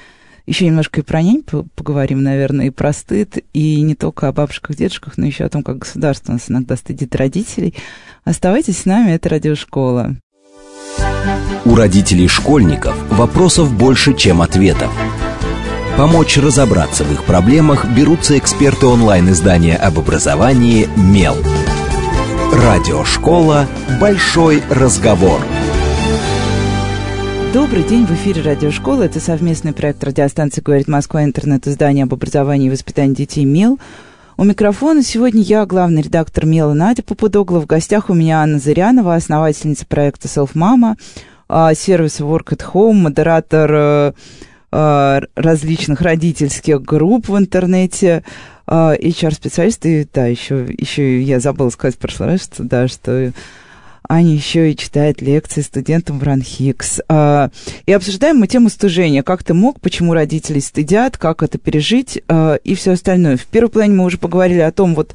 [0.46, 1.42] еще немножко и про нянь
[1.74, 5.62] поговорим, наверное, и про стыд, и не только о бабушках, дедушках, но еще о том,
[5.62, 7.74] как государство нас иногда стыдит родителей.
[8.24, 10.16] Оставайтесь с нами, это Радиошкола.
[11.64, 14.90] У родителей школьников вопросов больше, чем ответов.
[15.96, 21.36] Помочь разобраться в их проблемах берутся эксперты онлайн-издания об образовании «Мел».
[22.62, 23.66] Радиошкола
[23.98, 25.40] «Большой разговор».
[27.54, 29.04] Добрый день, в эфире Радиошкола.
[29.04, 33.78] Это совместный проект радиостанции «Говорит Москва», интернет-издание об образовании и воспитании детей «Мел».
[34.36, 37.60] У микрофона сегодня я, главный редактор «Мела» Надя Попудогла.
[37.60, 40.96] В гостях у меня Анна Зырянова, основательница проекта «Self Mama»,
[41.48, 44.12] а, сервиса Work at Home, модератор э,
[44.70, 48.22] а, различных родительских групп в интернете,
[48.70, 53.32] HR-специалист, и да, еще, еще я забыла сказать в прошлый раз, что, да, что
[54.08, 57.00] Аня еще и читает лекции студентам в Ранхикс.
[57.86, 59.22] И обсуждаем мы тему стыжения.
[59.22, 62.22] Как ты мог, почему родители стыдят, как это пережить
[62.64, 63.36] и все остальное.
[63.36, 65.14] В первой плане мы уже поговорили о том, вот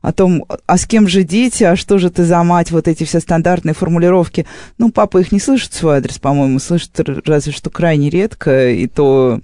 [0.00, 3.02] о том, а с кем же дети, а что же ты за мать, вот эти
[3.02, 4.46] все стандартные формулировки.
[4.78, 6.92] Ну, папа их не слышит свой адрес, по-моему, слышит
[7.26, 9.40] разве что крайне редко, и то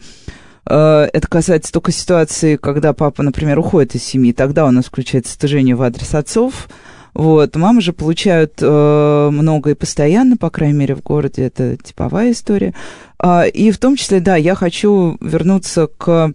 [0.64, 5.74] это касается только ситуации, когда папа, например, уходит из семьи, тогда у нас включается стыжение
[5.74, 6.68] в адрес отцов,
[7.14, 7.54] вот.
[7.56, 11.44] Мамы же получают э, много и постоянно, по крайней мере, в городе.
[11.44, 12.74] Это типовая история.
[13.22, 16.32] Э, и в том числе, да, я хочу вернуться к а,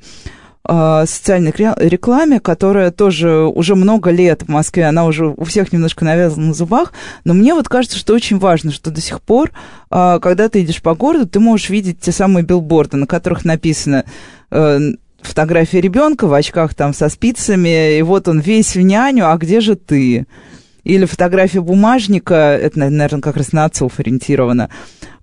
[1.06, 6.48] социальной рекламе, которая тоже уже много лет в Москве, она уже у всех немножко навязана
[6.48, 9.52] на зубах, но мне вот кажется, что очень важно, что до сих пор,
[9.90, 14.04] а, когда ты идешь по городу, ты можешь видеть те самые билборды, на которых написано
[14.52, 14.80] э,
[15.22, 19.62] фотография ребенка в очках там со спицами, и вот он весь в няню, а где
[19.62, 20.26] же ты?
[20.84, 24.70] Или фотография бумажника, это, наверное, как раз на отцов ориентировано,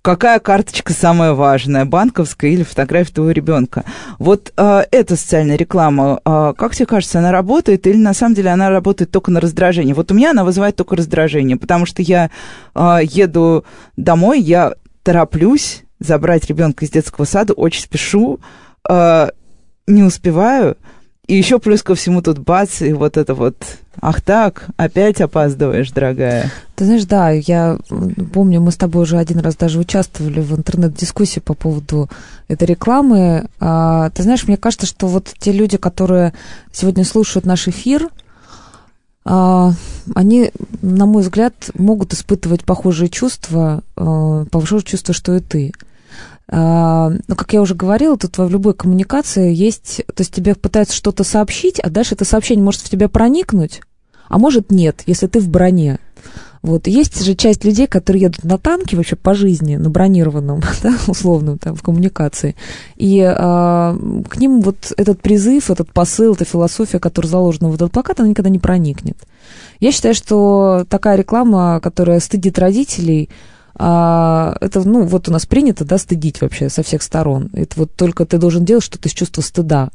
[0.05, 3.85] какая карточка самая важная, банковская или фотография твоего ребенка.
[4.19, 8.51] Вот э, эта социальная реклама, э, как тебе кажется, она работает или на самом деле
[8.51, 9.95] она работает только на раздражение?
[9.95, 12.31] Вот у меня она вызывает только раздражение, потому что я
[12.75, 13.65] э, еду
[13.97, 18.41] домой, я тороплюсь забрать ребенка из детского сада, очень спешу,
[18.87, 19.29] э,
[19.87, 20.77] не успеваю,
[21.27, 23.57] и еще плюс ко всему тут бац, и вот это вот,
[24.01, 26.51] ах так, опять опаздываешь, дорогая.
[26.77, 27.79] Ты знаешь, да, я
[28.33, 32.11] помню, мы с тобой уже один раз даже участвовали в интернет-дискуссии по поводу
[32.49, 33.47] этой рекламы.
[33.59, 36.35] А, ты знаешь, мне кажется, что вот те люди, которые
[36.73, 38.11] сегодня слушают наш эфир,
[39.25, 39.73] а,
[40.15, 40.51] они,
[40.83, 45.73] на мой взгляд, могут испытывать похожие чувства, а, похожие чувства, что и ты.
[46.49, 50.03] А, Но, ну, как я уже говорила, тут в любой коммуникации есть...
[50.15, 53.81] То есть тебе пытаются что-то сообщить, а дальше это сообщение может в тебя проникнуть,
[54.29, 55.99] а может нет, если ты в броне.
[56.65, 56.87] Вот.
[56.87, 61.59] Есть же часть людей, которые едут на танке вообще по жизни, на бронированном, да, условно,
[61.59, 62.57] там, в коммуникации.
[62.97, 63.95] И а,
[64.29, 68.31] к ним вот этот призыв, этот посыл, эта философия, которая заложена в этот плакат, она
[68.31, 69.19] никогда не проникнет.
[69.79, 73.29] Я считаю, что такая реклама, которая стыдит родителей,
[73.77, 77.51] а, это, ну, вот у нас принято, да, стыдить вообще со всех сторон.
[77.53, 79.91] Это вот только ты должен делать что-то из чувства стыда.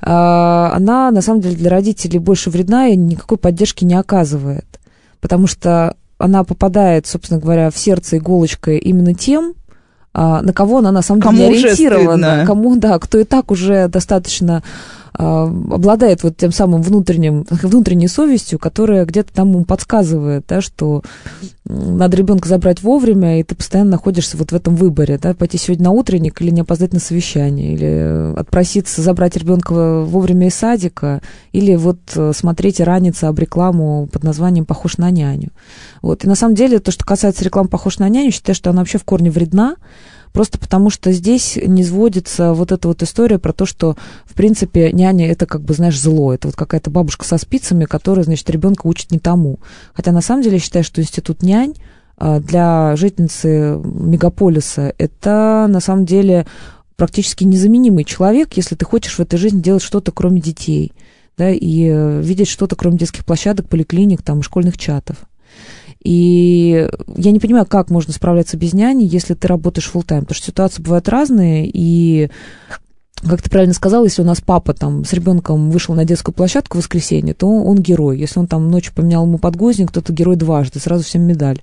[0.00, 4.66] А, она, на самом деле, для родителей больше вредна и никакой поддержки не оказывает.
[5.20, 9.54] Потому что она попадает, собственно говоря, в сердце иголочкой именно тем,
[10.14, 12.44] а, на кого она на самом кому деле ориентирована.
[12.46, 14.62] Кому, да, кто и так уже достаточно
[15.16, 21.02] обладает вот тем самым внутренним, внутренней совестью, которая где-то там ему подсказывает, да, что
[21.64, 25.84] надо ребенка забрать вовремя, и ты постоянно находишься вот в этом выборе, да, пойти сегодня
[25.84, 31.22] на утренник или не опоздать на совещание, или отпроситься забрать ребенка вовремя из садика,
[31.52, 35.50] или вот э, смотреть и раниться об рекламу под названием «Похож на няню».
[36.02, 36.24] Вот.
[36.24, 38.98] И на самом деле то, что касается рекламы «Похож на няню», считаю, что она вообще
[38.98, 39.76] в корне вредна,
[40.34, 44.90] Просто потому что здесь не сводится вот эта вот история про то, что, в принципе,
[44.90, 46.34] няня это как бы, знаешь, зло.
[46.34, 49.60] Это вот какая-то бабушка со спицами, которая, значит, ребенка учит не тому.
[49.92, 51.74] Хотя на самом деле я считаю, что институт нянь
[52.16, 56.48] а, для жительницы мегаполиса это на самом деле
[56.96, 60.90] практически незаменимый человек, если ты хочешь в этой жизни делать что-то кроме детей,
[61.38, 65.16] да, и э, видеть что-то кроме детских площадок, поликлиник, там, школьных чатов.
[66.04, 66.86] И
[67.16, 70.46] я не понимаю, как можно справляться без няни, если ты работаешь full time, потому что
[70.46, 72.30] ситуации бывают разные, и
[73.26, 76.76] как ты правильно сказал, если у нас папа там с ребенком вышел на детскую площадку
[76.76, 78.18] в воскресенье, то он герой.
[78.18, 81.60] Если он там ночью поменял ему подгузник, то это герой дважды, сразу всем медаль.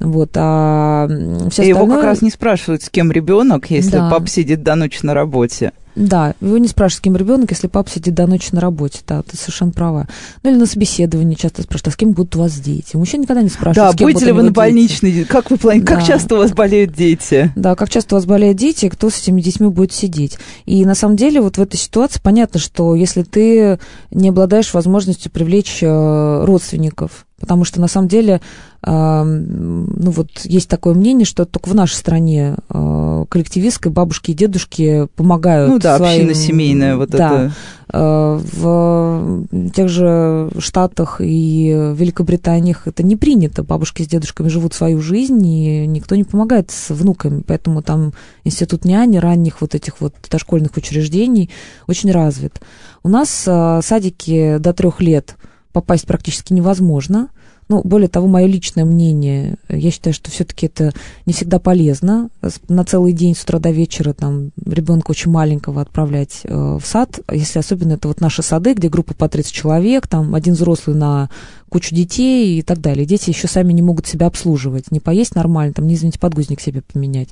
[0.00, 1.68] Вот, а все остальное...
[1.68, 4.10] Его как раз не спрашивают, с кем ребенок, если да.
[4.10, 5.72] папа сидит до ночи на работе.
[5.94, 9.00] Да, его не спрашивают, с кем ребенок, если папа сидит до ночи на работе.
[9.06, 10.08] Да, ты совершенно права.
[10.42, 12.96] Ну или на собеседовании часто спрашивают, а с кем будут у вас дети?
[12.96, 15.24] Мужчина никогда не спрашивает, да, с кем будете ли вы на больничной?
[15.24, 15.94] Как вы планируете?
[15.94, 16.00] Да.
[16.00, 17.52] Как часто у вас болеют дети?
[17.56, 20.38] Да, как часто у вас болеют дети, кто с этими детьми будет сидеть.
[20.66, 23.78] И на самом деле вот в этой ситуации понятно, что если ты
[24.10, 28.40] не обладаешь возможностью привлечь э, родственников, потому что на самом деле
[28.86, 35.08] ну вот есть такое мнение, что только в нашей стране э, коллективистской бабушки и дедушки
[35.16, 35.70] помогают.
[35.70, 37.52] Ну да, своим, община семейная вот да, это.
[37.94, 43.62] Э, в тех же Штатах и Великобритании это не принято.
[43.62, 47.42] Бабушки с дедушками живут свою жизнь, и никто не помогает с внуками.
[47.46, 48.12] Поэтому там
[48.44, 51.48] институт няни, ранних вот этих вот дошкольных учреждений
[51.86, 52.60] очень развит.
[53.02, 55.36] У нас э, садики до трех лет
[55.74, 57.28] попасть практически невозможно.
[57.68, 60.92] Ну, более того, мое личное мнение, я считаю, что все-таки это
[61.24, 62.28] не всегда полезно
[62.68, 67.20] на целый день с утра до вечера там ребенка очень маленького отправлять э, в сад,
[67.32, 71.30] если особенно это вот наши сады, где группа по 30 человек, там один взрослый на
[71.74, 73.04] кучу детей и так далее.
[73.04, 76.82] Дети еще сами не могут себя обслуживать, не поесть нормально, там, не извините, подгузник себе
[76.82, 77.30] поменять.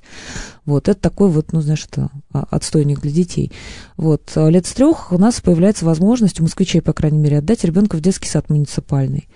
[0.64, 3.52] Вот, это такой вот, ну, знаешь, это а, отстойник для детей.
[3.96, 7.62] Вот, а лет с трех у нас появляется возможность, у москвичей, по крайней мере, отдать
[7.62, 9.28] ребенка в детский сад муниципальный.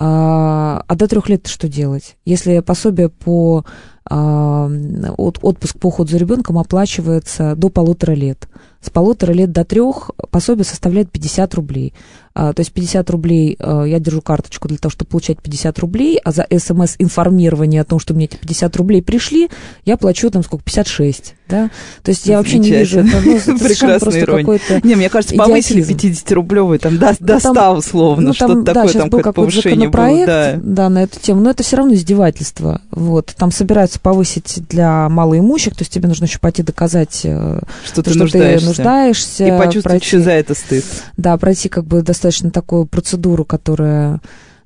[0.00, 2.16] А, а до трех лет что делать?
[2.24, 3.64] Если пособие по
[4.08, 4.70] а,
[5.16, 8.48] от, отпуск по уходу за ребенком оплачивается до полутора лет.
[8.80, 11.94] С полутора лет до трех пособие составляет 50 рублей.
[12.38, 16.20] А, то есть 50 рублей, а, я держу карточку для того, чтобы получать 50 рублей,
[16.22, 19.48] а за смс-информирование о том, что мне эти 50 рублей пришли,
[19.84, 21.68] я плачу там сколько, 56, да?
[22.04, 24.60] То есть я вообще не вижу, это, ну, это Прекрасная ирония.
[24.84, 28.92] Не, мне кажется, повысили 50-рублевый, там, до, до 100 ну, условно, ну, что-то да, такое,
[28.92, 30.26] там какое-то повышение было.
[30.26, 30.60] Да.
[30.62, 32.82] да, на эту тему, но это все равно издевательство.
[32.92, 38.04] Вот, там собираются повысить для малоимущих, то есть тебе нужно еще пойти доказать, э, что,
[38.04, 38.60] ты, что нуждаешься.
[38.60, 39.44] ты нуждаешься.
[39.44, 40.84] И почувствовать пройти, еще за это стыд.
[41.16, 44.20] Да, пройти как бы достаточно достаточно такую процедуру, которая...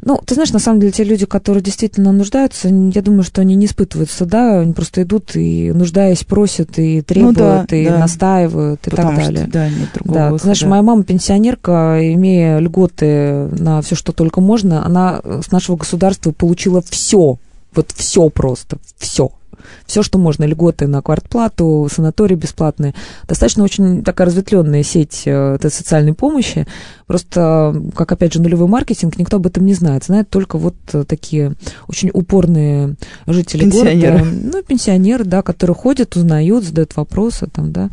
[0.04, 3.54] Ну, ты знаешь, на самом деле, те люди, которые действительно нуждаются, я думаю, что они
[3.54, 7.98] не испытывают стыда, они просто идут и, нуждаясь, просят и требуют, ну, да, и да.
[7.98, 9.42] настаивают, и Потому так далее.
[9.44, 10.38] Что, да, нет другого да, выхода.
[10.38, 15.76] ты знаешь, моя мама пенсионерка, имея льготы на все, что только можно, она с нашего
[15.76, 17.38] государства получила все,
[17.72, 19.30] вот все просто, все
[19.92, 22.94] все, что можно, льготы на квартплату, санатории бесплатные.
[23.28, 26.66] Достаточно очень такая разветвленная сеть э, этой социальной помощи.
[27.06, 30.04] Просто, как опять же, нулевой маркетинг, никто об этом не знает.
[30.04, 31.56] Знают только вот э, такие
[31.88, 32.94] очень упорные
[33.26, 34.16] жители пенсионеры.
[34.20, 34.30] города.
[34.30, 37.90] Ну, пенсионеры, да, которые ходят, узнают, задают вопросы там, да.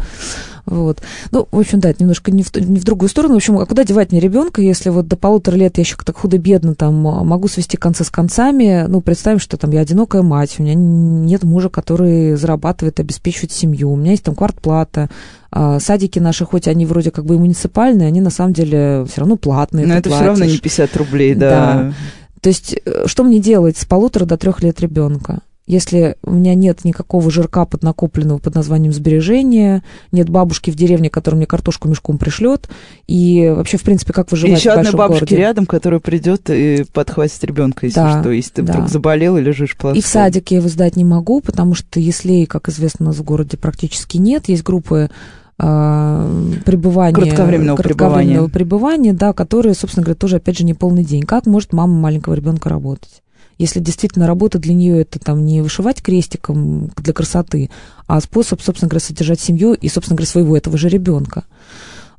[0.65, 1.01] Вот.
[1.31, 3.33] Ну, в общем, да, это немножко не в, не в другую сторону.
[3.33, 6.17] В общем, а куда девать мне ребенка, если вот до полутора лет я еще так
[6.17, 8.85] худо-бедно там могу свести концы с концами.
[8.87, 13.91] Ну, представим, что там я одинокая мать, у меня нет мужа, который зарабатывает, обеспечивает семью,
[13.91, 15.09] у меня есть там квартплата,
[15.51, 19.21] а, садики наши, хоть они вроде как бы и муниципальные, они на самом деле все
[19.21, 19.87] равно платные.
[19.87, 21.49] Но это все равно не 50 рублей, да.
[21.49, 21.93] да.
[22.41, 25.39] То есть, э, что мне делать с полутора до трех лет ребенка?
[25.69, 31.38] Если у меня нет никакого жирка поднакопленного под названием сбережения, нет бабушки в деревне, которая
[31.38, 32.67] мне картошку мешком пришлет,
[33.05, 35.36] и вообще, в принципе, как выживать еще в одной бабушки городе.
[35.38, 38.73] рядом, которая придет и подхватит ребенка, если да, что, если ты да.
[38.73, 39.99] вдруг заболел и лежишь пластом.
[39.99, 43.17] И в садике я его сдать не могу, потому что если, как известно, у нас
[43.17, 45.12] в городе практически нет, есть группы
[45.60, 46.27] а,
[46.65, 48.49] пребывания, кратковременного, кратковременного пребывания.
[48.49, 51.21] пребывания, да, которые, собственно говоря, тоже, опять же, не полный день.
[51.23, 53.21] Как может мама маленького ребенка работать?
[53.59, 57.69] Если действительно работа для нее это там не вышивать крестиком для красоты,
[58.07, 61.43] а способ, собственно говоря, содержать семью и, собственно говоря, своего этого же ребенка.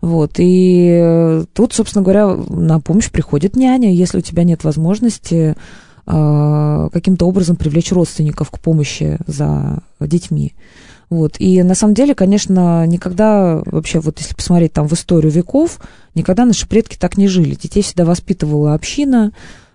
[0.00, 5.56] Вот, и тут, собственно говоря, на помощь приходит няня, если у тебя нет возможности
[6.06, 10.54] э, каким-то образом привлечь родственников к помощи за детьми.
[11.10, 11.34] Вот.
[11.40, 15.80] И на самом деле, конечно, никогда вообще, вот если посмотреть там в историю веков,
[16.14, 17.56] никогда наши предки так не жили.
[17.56, 19.32] Детей всегда воспитывала община,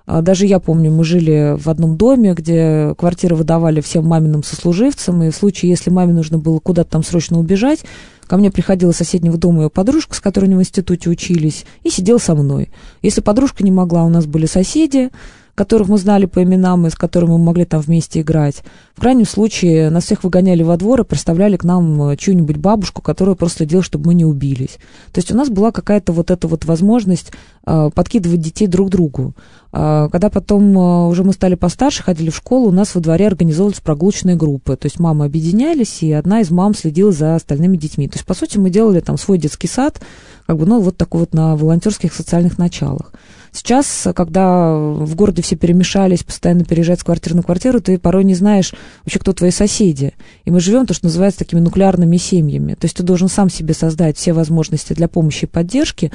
[0.07, 5.31] даже я помню, мы жили в одном доме, где квартиры выдавали всем маминым сослуживцам, и
[5.31, 7.83] в случае, если маме нужно было куда-то там срочно убежать,
[8.27, 11.89] ко мне приходила из соседнего дома ее подружка, с которой они в институте учились, и
[11.89, 12.69] сидела со мной.
[13.01, 15.09] Если подружка не могла, у нас были соседи,
[15.55, 18.61] которых мы знали по именам и с которыми мы могли там вместе играть.
[18.93, 23.01] В крайнем случае нас всех выгоняли во двор и представляли к нам э, чью-нибудь бабушку,
[23.01, 24.77] которая просто следила, чтобы мы не убились.
[25.13, 27.31] То есть у нас была какая-то вот эта вот возможность
[27.65, 29.33] э, подкидывать детей друг другу.
[29.71, 33.27] Э, когда потом э, уже мы стали постарше, ходили в школу, у нас во дворе
[33.27, 34.75] организовывались прогулочные группы.
[34.75, 38.07] То есть мамы объединялись, и одна из мам следила за остальными детьми.
[38.09, 40.01] То есть, по сути, мы делали там свой детский сад,
[40.47, 43.13] как бы, ну, вот такой вот на волонтерских социальных началах.
[43.55, 48.35] Сейчас, когда в городе все перемешались, постоянно переезжать с квартиры на квартиру, ты порой не
[48.35, 48.73] знаешь
[49.05, 50.11] вообще, кто твои соседи.
[50.43, 52.73] И мы живем то, что называется такими нуклеарными семьями.
[52.73, 56.11] То есть ты должен сам себе создать все возможности для помощи и поддержки.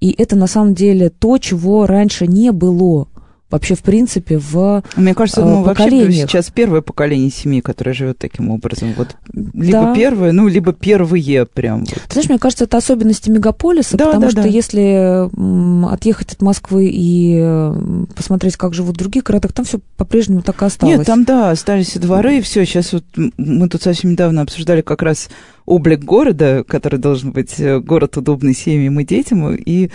[0.00, 3.06] И это на самом деле то, чего раньше не было
[3.50, 8.18] вообще, в принципе, в Мне кажется, э, ну, вообще сейчас первое поколение семьи, которое живет
[8.18, 8.94] таким образом.
[8.96, 9.94] Вот либо Да.
[9.94, 11.80] первое, ну, либо первые прям.
[11.80, 12.00] вот.
[12.10, 14.48] Знаешь, мне кажется, это особенности мегаполиса, Да, потому да, что да.
[14.48, 17.40] если отъехать от Москвы и
[18.16, 20.98] посмотреть, как живут в других городах, там все по-прежнему так и осталось.
[20.98, 22.64] Нет, там, да, остались и дворы, и все.
[22.64, 23.04] Сейчас вот
[23.36, 25.28] мы тут совсем недавно обсуждали как раз
[25.66, 29.90] облик города, который должен быть э, город удобный семьям и детям, и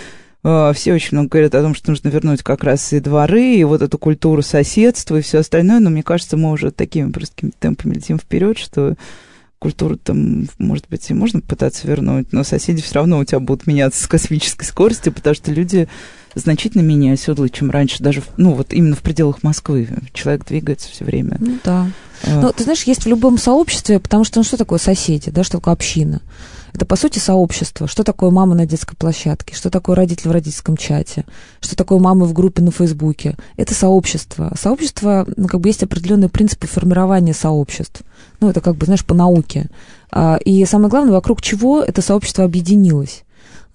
[0.73, 3.81] все очень много говорят о том, что нужно вернуть как раз и дворы, и вот
[3.81, 8.19] эту культуру соседства, и все остальное, но мне кажется, мы уже такими просто темпами летим
[8.19, 8.95] вперед, что
[9.57, 13.65] культуру там, может быть, и можно пытаться вернуть, но соседи все равно у тебя будут
[13.65, 15.87] меняться с космической скоростью, потому что люди
[16.35, 19.87] значительно менее оседлые, чем раньше, даже, ну, вот именно в пределах Москвы.
[20.13, 21.37] Человек двигается все время.
[21.39, 21.89] Ну да.
[22.23, 25.43] Э, Ну, ты знаешь, есть в любом сообществе, потому что ну, что такое соседи, да,
[25.43, 26.21] что такое община?
[26.75, 27.87] Это, по сути, сообщество.
[27.87, 29.55] Что такое мама на детской площадке?
[29.55, 31.23] Что такое родители в родительском чате?
[31.61, 33.37] Что такое мамы в группе на Фейсбуке?
[33.55, 34.51] Это сообщество.
[34.59, 38.01] Сообщество, ну, как бы есть определенные принципы формирования сообществ.
[38.41, 39.69] Ну, это как бы, знаешь, по науке.
[40.11, 43.23] А, И самое главное, вокруг чего это сообщество объединилось.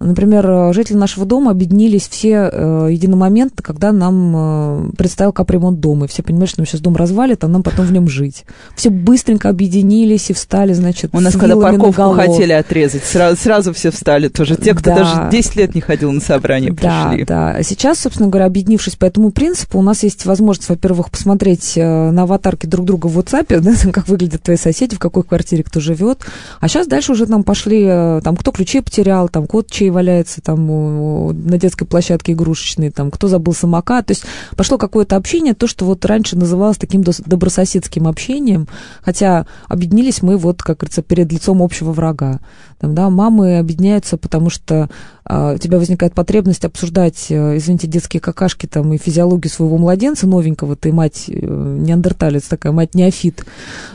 [0.01, 6.05] Например, э, жители нашего дома объединились все э, единомоментно, когда нам э, представил капремонт дома.
[6.05, 8.45] И все понимают, что нам сейчас дом развалит, а нам потом в нем жить.
[8.75, 13.91] Все быстренько объединились и встали, значит, У нас, когда парковку хотели отрезать, сразу, сразу все
[13.91, 14.55] встали тоже.
[14.55, 14.95] Те, кто Да.
[14.95, 17.25] даже 10 лет не ходил на собрание, Да, пришли.
[17.25, 17.51] да.
[17.51, 22.11] А Сейчас, собственно говоря, объединившись по этому принципу, у нас есть возможность, во-первых, посмотреть э,
[22.11, 25.79] на аватарки друг друга в WhatsApp, да, как выглядят твои соседи, в какой квартире кто
[25.79, 26.19] живет.
[26.59, 30.41] А сейчас дальше уже там пошли, э, там, кто ключи потерял, там, кот чей валяется
[30.41, 34.07] там на детской площадке игрушечной, там, кто забыл самокат.
[34.07, 34.23] То есть
[34.55, 38.67] пошло какое-то общение, то, что вот раньше называлось таким добрососедским общением,
[39.01, 42.39] хотя объединились мы вот, как говорится, перед лицом общего врага.
[42.79, 44.89] Там, да, мамы объединяются, потому что
[45.23, 50.25] а, у тебя возникает потребность обсуждать, э, извините, детские какашки там и физиологию своего младенца
[50.25, 53.45] новенького, ты мать э, неандерталец такая, мать неофит,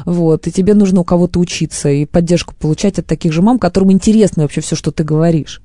[0.04, 3.90] вот, и тебе нужно у кого-то учиться и поддержку получать от таких же мам, которым
[3.90, 5.60] интересно вообще все, что ты говоришь.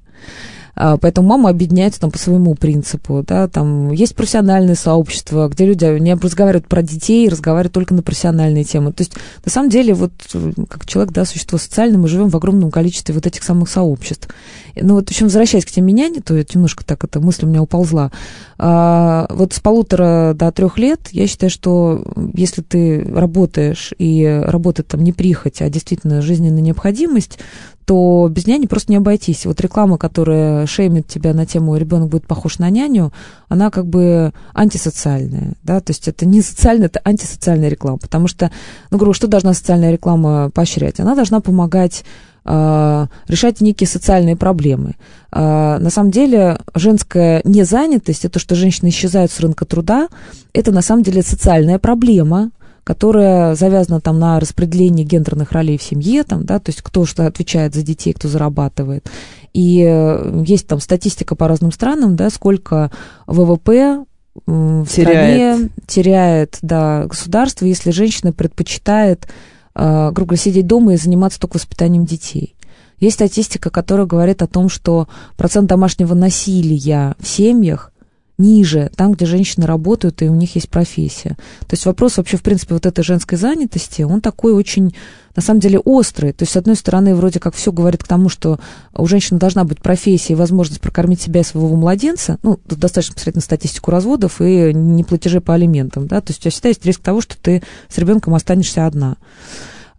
[0.75, 5.85] А, Поэтому мама объединяется там по своему принципу, да, там есть профессиональное сообщество, где люди
[5.99, 8.93] не разговаривают про детей, разговаривают только на профессиональные темы.
[8.93, 9.13] То есть,
[9.43, 13.13] на самом деле, вот э, как человек, да, существо социальное, мы живем в огромном количестве
[13.13, 14.29] вот этих самых сообществ.
[14.75, 17.49] Ну вот, в общем, возвращаясь к теме няни, то я немножко так эта мысль у
[17.49, 18.11] меня уползла.
[18.57, 22.03] А, вот с полутора до трех лет я считаю, что
[22.33, 27.39] если ты работаешь, и работа там не прихоть, а действительно жизненная необходимость,
[27.85, 29.45] то без няни просто не обойтись.
[29.45, 33.11] Вот реклама, которая шеймит тебя на тему «ребенок будет похож на няню»,
[33.49, 38.51] она как бы антисоциальная, да, то есть это не социальная, это антисоциальная реклама, потому что,
[38.91, 40.99] ну, говорю, что должна социальная реклама поощрять?
[40.99, 42.03] Она должна помогать
[42.43, 44.95] а, решать некие социальные проблемы.
[45.31, 50.07] А, На самом деле женская незанятость, это что женщины исчезают с рынка труда,
[50.53, 52.49] это на самом деле социальная проблема,
[52.83, 57.27] которая завязана там на распределении гендерных ролей в семье, там, да, то есть кто что
[57.27, 59.09] отвечает за детей, кто зарабатывает.
[59.53, 62.91] И э, есть там статистика по разным странам, да, сколько
[63.27, 64.05] ВВП
[64.45, 64.87] в Теряет.
[64.87, 69.27] стране теряет да, государство, если женщина предпочитает,
[69.75, 72.55] э, грубо говоря, сидеть дома и заниматься только воспитанием детей.
[72.99, 77.91] Есть статистика, которая говорит о том, что процент домашнего насилия в семьях
[78.37, 81.37] ниже, там, где женщины работают, и у них есть профессия.
[81.61, 84.95] То есть вопрос вообще, в принципе, вот этой женской занятости, он такой очень,
[85.35, 86.33] на самом деле, острый.
[86.33, 88.59] То есть, с одной стороны, вроде как все говорит к тому, что
[88.95, 92.37] у женщины должна быть профессия и возможность прокормить себя и своего младенца.
[92.43, 96.43] Ну, тут достаточно посмотреть на статистику разводов и неплатежи по алиментам, да, то есть у
[96.43, 99.17] тебя всегда есть риск того, что ты с ребенком останешься одна.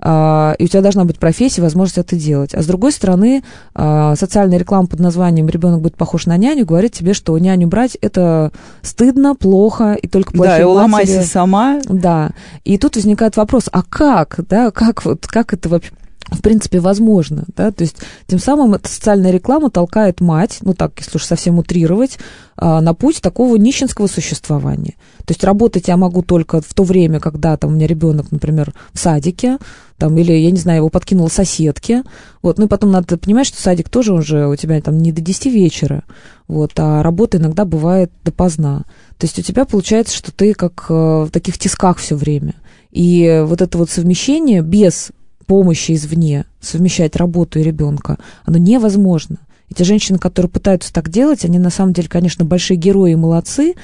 [0.04, 2.54] А, и у тебя должна быть профессия, возможность это делать.
[2.54, 3.44] А с другой стороны,
[3.74, 7.96] а, социальная реклама под названием «Ребенок будет похож на няню» говорит тебе, что няню брать
[8.00, 8.50] это
[8.82, 11.80] стыдно, плохо, и только плохие Да, и матери- уломайся сама.
[11.88, 12.30] Да.
[12.64, 15.92] И тут возникает вопрос, а как, да, как вот, как это вообще
[16.30, 17.96] в принципе, возможно, да, то есть
[18.26, 22.18] тем самым эта социальная реклама толкает мать, ну так, если уж совсем утрировать,
[22.56, 24.94] а, на путь такого нищенского существования.
[25.18, 28.72] То есть работать я могу только в то время, когда там у меня ребенок, например,
[28.92, 29.58] в садике,
[29.98, 32.02] там, или, я не знаю, его подкинула соседки,
[32.42, 35.20] вот, ну и потом надо понимать, что садик тоже уже у тебя там не до
[35.20, 36.04] 10 вечера,
[36.48, 38.84] вот, а работа иногда бывает допоздна.
[39.18, 42.54] То есть у тебя получается, что ты как э, в таких тисках все время.
[42.90, 45.12] И вот это вот совмещение без
[45.46, 49.38] помощи извне, совмещать работу и ребенка, оно невозможно.
[49.70, 53.74] Эти женщины, которые пытаются так делать, они на самом деле, конечно, большие герои и молодцы,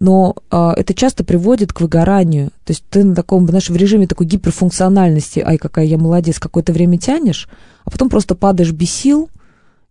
[0.00, 2.48] но а, это часто приводит к выгоранию.
[2.64, 6.72] То есть ты на таком, знаешь, в режиме такой гиперфункциональности, ай, какая я молодец, какое-то
[6.72, 7.48] время тянешь,
[7.84, 9.28] а потом просто падаешь без сил,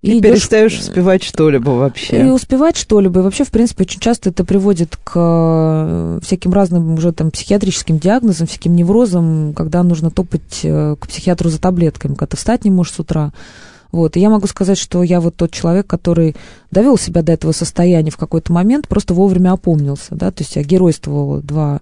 [0.02, 0.84] и, и перестаешь идешь...
[0.84, 2.22] успевать что-либо вообще.
[2.22, 3.20] И успевать что-либо.
[3.20, 7.98] И вообще, в принципе, очень часто это приводит к э, всяким разным уже там психиатрическим
[7.98, 12.72] диагнозам, всяким неврозам, когда нужно топать э, к психиатру за таблетками, когда ты встать не
[12.72, 13.34] можешь с утра.
[13.92, 14.18] Вот.
[14.18, 16.36] И я могу сказать, что я вот тот человек, который
[16.70, 20.64] довел себя до этого состояния в какой-то момент, просто вовремя опомнился, да, то есть я
[20.64, 21.82] геройствовала два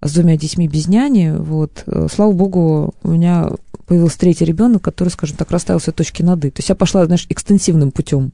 [0.00, 1.84] с двумя детьми без няни, вот.
[1.86, 3.50] Э, слава богу, у меня
[3.86, 6.50] появился третий ребенок, который, скажем так, расставил все точки над «и».
[6.50, 8.32] То есть я пошла, знаешь, экстенсивным путем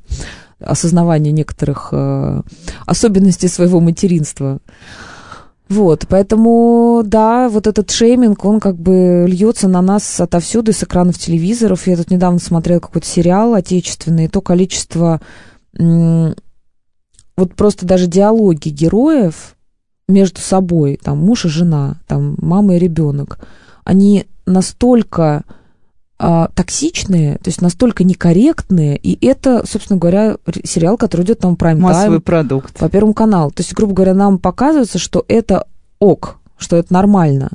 [0.60, 2.42] осознавания некоторых э,
[2.86, 4.60] особенностей своего материнства.
[5.68, 11.16] Вот, поэтому, да, вот этот шейминг, он как бы льется на нас отовсюду, из экранов
[11.16, 11.86] телевизоров.
[11.86, 15.20] Я тут недавно смотрела какой-то сериал отечественный, и то количество,
[15.72, 16.34] вот
[17.54, 19.56] просто даже диалоги героев
[20.08, 23.38] между собой, там, муж и жена, там, мама и ребенок,
[23.84, 25.44] они настолько
[26.18, 31.80] а, токсичные, то есть настолько некорректные, и это, собственно говоря, сериал, который идет там прайм
[31.80, 32.76] Массовый продукт.
[32.78, 33.50] По Первому каналу.
[33.50, 35.66] То есть, грубо говоря, нам показывается, что это
[35.98, 37.52] ок, что это нормально.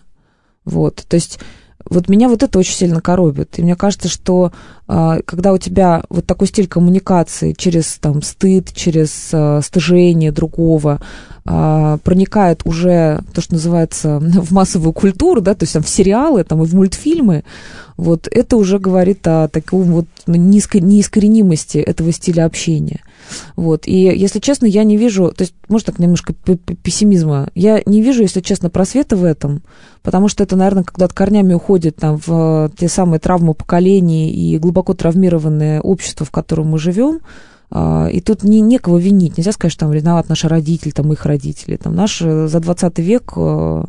[0.63, 1.39] Вот, то есть
[1.87, 3.59] вот меня вот это очень сильно коробит.
[3.59, 4.51] И мне кажется, что
[4.87, 10.99] э, когда у тебя вот такой стиль коммуникации через там стыд, через э, стыжение другого
[11.45, 16.43] э, проникает уже то, что называется в массовую культуру, да, то есть там в сериалы,
[16.43, 17.43] там и в мультфильмы,
[17.97, 23.01] вот это уже говорит о таком вот низко, неискоренимости этого стиля общения.
[23.55, 23.87] Вот.
[23.87, 28.21] И, если честно, я не вижу, то есть, может, так немножко пессимизма, я не вижу,
[28.21, 29.61] если честно, просвета в этом,
[30.03, 34.93] потому что это, наверное, когда-то корнями уходит там, в те самые травмы поколений и глубоко
[34.93, 37.19] травмированное общество, в котором мы живем, а,
[37.71, 39.37] и тут не, некого винить.
[39.37, 41.77] Нельзя сказать, что там виноват наш родитель, там их родители.
[41.77, 43.83] Там наш э, за 20 век э,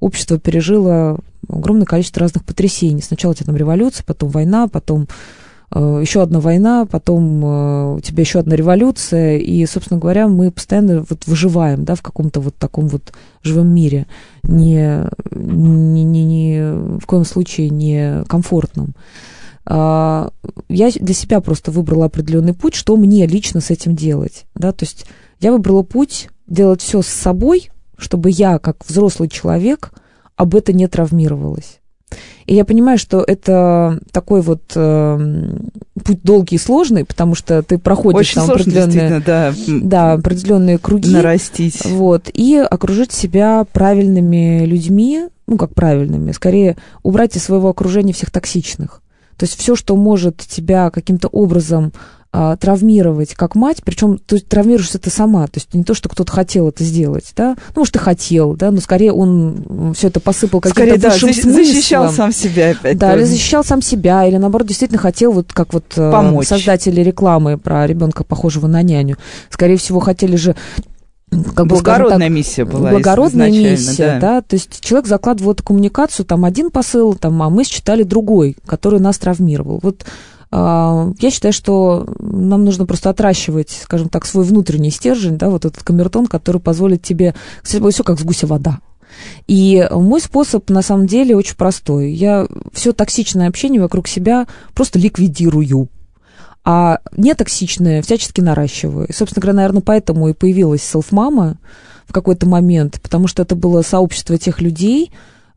[0.00, 1.18] общество пережило
[1.48, 3.02] огромное количество разных потрясений.
[3.02, 5.08] Сначала у тебя там революция, потом война, потом
[5.74, 7.44] Э, еще одна война, потом
[7.96, 12.40] у тебя еще одна революция, и, собственно говоря, мы постоянно вот выживаем, да, в каком-то
[12.40, 13.12] вот таком вот
[13.42, 14.06] живом мире,
[14.42, 18.94] не, не, не, не в коем случае не комфортном.
[19.64, 20.32] А,
[20.68, 24.84] я для себя просто выбрала определенный путь, что мне лично с этим делать, да, то
[24.84, 25.06] есть
[25.40, 29.92] я выбрала путь делать все с собой, чтобы я, как взрослый человек,
[30.36, 31.78] об это не травмировалась.
[32.46, 35.50] И я понимаю, что это такой вот э,
[36.04, 41.10] путь долгий и сложный, потому что ты проходишь Очень там определенные, да, да, определенные круги.
[41.10, 41.84] Нарастить.
[41.84, 48.30] Вот, и окружить себя правильными людьми, ну, как правильными, скорее убрать из своего окружения всех
[48.30, 49.02] токсичных.
[49.36, 51.92] То есть все, что может тебя каким-то образом
[52.34, 56.32] а, травмировать как мать, причем есть, травмируешься ты сама, то есть не то, что кто-то
[56.32, 60.62] хотел это сделать, да, ну, может, ты хотел, да, но скорее он все это посыпал
[60.62, 62.96] каким-то да, защищал сам себя опять.
[62.96, 66.46] Да, или защищал сам себя, или, наоборот, действительно хотел, вот как вот э, Помочь.
[66.46, 69.18] создатели рекламы про ребенка, похожего на няню,
[69.50, 70.56] скорее всего, хотели же
[71.54, 74.34] как бы, благородная так, миссия была благородная миссия, да.
[74.34, 78.56] да, то есть человек закладывал эту коммуникацию, там один посыл, там, а мы считали другой,
[78.66, 79.80] который нас травмировал.
[79.82, 80.04] Вот
[80.50, 85.64] а, я считаю, что нам нужно просто отращивать, скажем так, свой внутренний стержень, да, вот
[85.64, 88.80] этот камертон, который позволит тебе, кстати, все как с гуся вода.
[89.46, 92.12] И мой способ, на самом деле, очень простой.
[92.12, 95.88] Я все токсичное общение вокруг себя просто ликвидирую
[96.64, 99.06] а нетоксичное всячески наращиваю.
[99.08, 101.56] И, собственно говоря, наверное, поэтому и появилась селф-мама
[102.06, 105.12] в какой-то момент, потому что это было сообщество тех людей,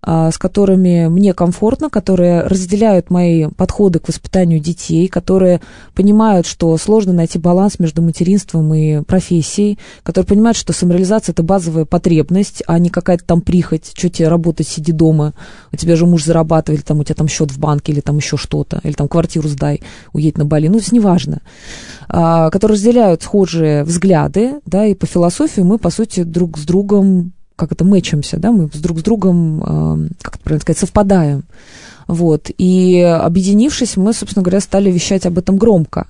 [0.06, 5.62] с которыми мне комфортно, которые разделяют мои подходы к воспитанию детей, которые
[5.96, 11.86] понимают, что сложно найти баланс между материнством и профессией, которые понимают, что самореализация– это базовая
[11.86, 15.34] потребность, а не какая-то там прихоть, что тебе работать, сиди дома,
[15.72, 18.18] у тебя же муж зарабатывает, или там у тебя там счет в банке, или там
[18.18, 19.82] еще что-то, или там квартиру сдай,
[20.14, 21.42] уедь на Бали, ну, это неважно,
[22.08, 27.34] а, которые разделяют схожие взгляды, да, и по философии мы, по сути, друг с другом
[27.56, 31.44] как это, мэчимся, да, мы с друг с другом, э, как это правильно сказать, совпадаем.
[32.08, 32.52] Вот.
[32.58, 36.08] И объединившись, мы, собственно говоря, стали вещать об этом громко.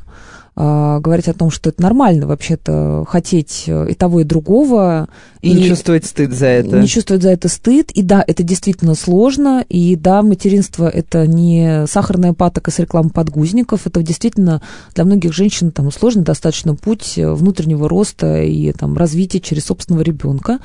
[0.58, 5.10] А, говорить о том, что это нормально вообще-то хотеть и того, и другого.
[5.41, 6.80] И, и не чувствовать стыд за это.
[6.80, 7.91] Не чувствовать за это стыд.
[7.91, 9.66] И да, это действительно сложно.
[9.68, 13.86] И да, материнство– это не сахарная патока с рекламой подгузников.
[13.86, 14.62] Это действительно
[14.93, 20.60] для многих женщин там, сложный достаточно путь внутреннего роста и там, развития через собственного ребенка.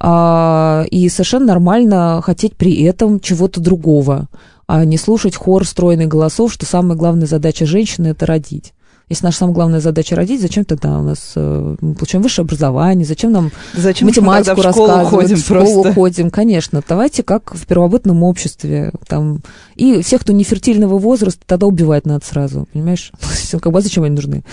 [0.00, 4.28] А, и совершенно нормально хотеть при этом чего-то другого,
[4.66, 8.74] а не слушать хор стройных голосов, что самая главная задача женщины– это родить.
[9.08, 13.32] Если наша самая главная задача родить, зачем тогда у нас э, получаем высшее образование, зачем
[13.32, 15.92] нам зачем математику мы в школу ходим в школу просто?
[15.94, 16.82] ходим, конечно.
[16.86, 18.92] Давайте как в первобытном обществе.
[19.06, 19.40] Там,
[19.76, 23.12] и всех, кто не фертильного возраста, тогда убивать надо сразу, понимаешь?
[23.50, 24.44] Как бы а зачем они нужны?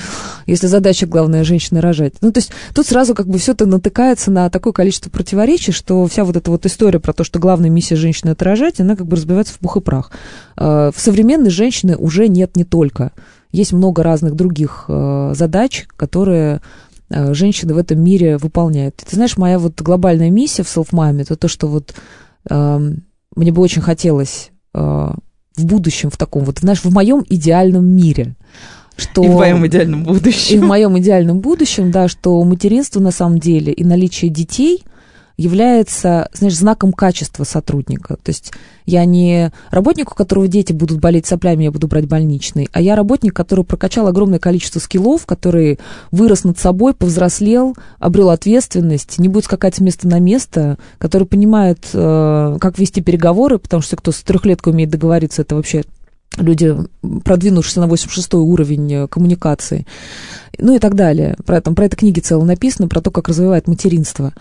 [0.45, 2.14] Если задача главная женщины рожать.
[2.22, 6.08] Ну, то есть тут сразу как бы все это натыкается на такое количество противоречий, что
[6.08, 9.06] вся вот эта вот история про то, что главная миссия женщины это рожать, она как
[9.06, 10.12] бы разбивается в пух и прах.
[10.58, 13.12] Э, в современной женщины уже нет не только
[13.56, 16.62] есть много разных других э, задач, которые
[17.10, 18.97] э, женщины в этом мире выполняют.
[18.97, 21.93] Ты знаешь, моя вот глобальная миссия в Self-Mame, это то, что вот
[22.49, 22.91] э,
[23.36, 28.36] мне бы очень хотелось э, в будущем, в таком вот, знаешь, в моем идеальном мире,
[28.97, 29.24] что...
[29.24, 30.56] И в моем идеальном будущем.
[30.56, 34.84] И в моем идеальном будущем, да, что материнство на самом деле и наличие детей–
[35.38, 38.16] является, знаешь, знаком качества сотрудника.
[38.16, 38.54] То есть
[38.86, 42.96] я не работник, у которого дети будут болеть соплями, я буду брать больничный, а я
[42.96, 45.80] работник, который прокачал огромное количество скиллов, который
[46.12, 51.80] вырос над собой, повзрослел, обрел ответственность, не будет скакать с места на место, который понимает,
[51.94, 55.84] э, как вести переговоры, потому что кто с трехлеткой умеет договориться, это вообще
[56.38, 56.76] люди,
[57.24, 59.86] продвинувшиеся на 86 уровень э, коммуникации,
[60.58, 61.36] ну и так далее.
[61.46, 64.34] Про, там, про это книги целое написано, про то, как развивает материнство.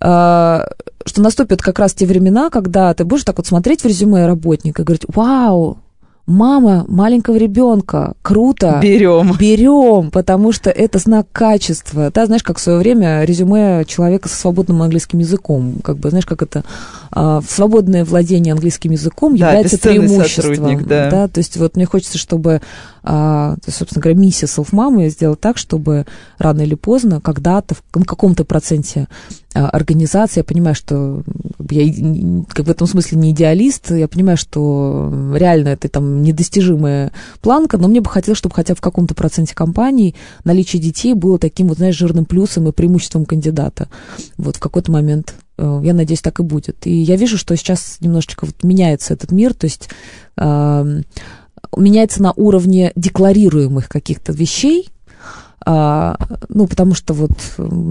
[0.00, 0.68] А,
[1.06, 4.82] что наступят как раз те времена, когда ты будешь так вот смотреть в резюме работника
[4.82, 5.78] и говорить, вау,
[6.26, 8.78] мама маленького ребенка, круто.
[8.82, 9.36] Берем.
[9.38, 12.10] Берем, потому что это знак качества.
[12.12, 16.26] Да, знаешь, как в свое время резюме человека со свободным английским языком, как бы, знаешь,
[16.26, 16.64] как это
[17.10, 20.84] а, свободное владение английским языком да, является преимуществом.
[20.84, 21.10] Да.
[21.10, 22.60] да, то есть вот мне хочется, чтобы
[23.06, 26.06] а, собственно говоря, миссия селф-мамы сделать так, чтобы
[26.38, 29.08] рано или поздно, когда-то, в каком-то проценте
[29.54, 31.22] а, организации, я понимаю, что
[31.68, 31.92] я
[32.48, 37.88] как в этом смысле не идеалист, я понимаю, что реально это там недостижимая планка, но
[37.88, 41.78] мне бы хотелось, чтобы хотя бы в каком-то проценте компаний наличие детей было таким вот,
[41.78, 43.88] знаешь, жирным плюсом и преимуществом кандидата.
[44.36, 46.86] Вот в какой-то момент э, я надеюсь, так и будет.
[46.86, 49.88] И я вижу, что сейчас немножечко вот меняется этот мир, то есть
[51.76, 54.88] меняется на уровне декларируемых каких-то вещей,
[55.66, 57.32] ну, потому что вот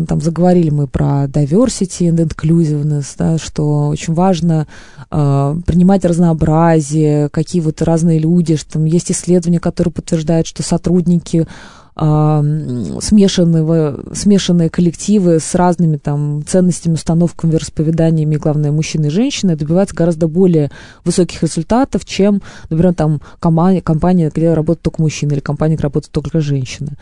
[0.08, 4.68] там заговорили мы про diversity and inclusiveness, да, что очень важно
[5.10, 11.48] а, принимать разнообразие, какие вот разные люди, что там есть исследования, которые подтверждают, что сотрудники
[11.96, 20.28] смешанные, смешанные коллективы с разными там ценностями, установками, вероисповеданиями, главное, мужчины и женщины, добиваются гораздо
[20.28, 20.72] более
[21.06, 26.12] высоких результатов, чем, например, там компания, компания где работают только мужчины, или компания, где работают
[26.12, 26.94] только женщины.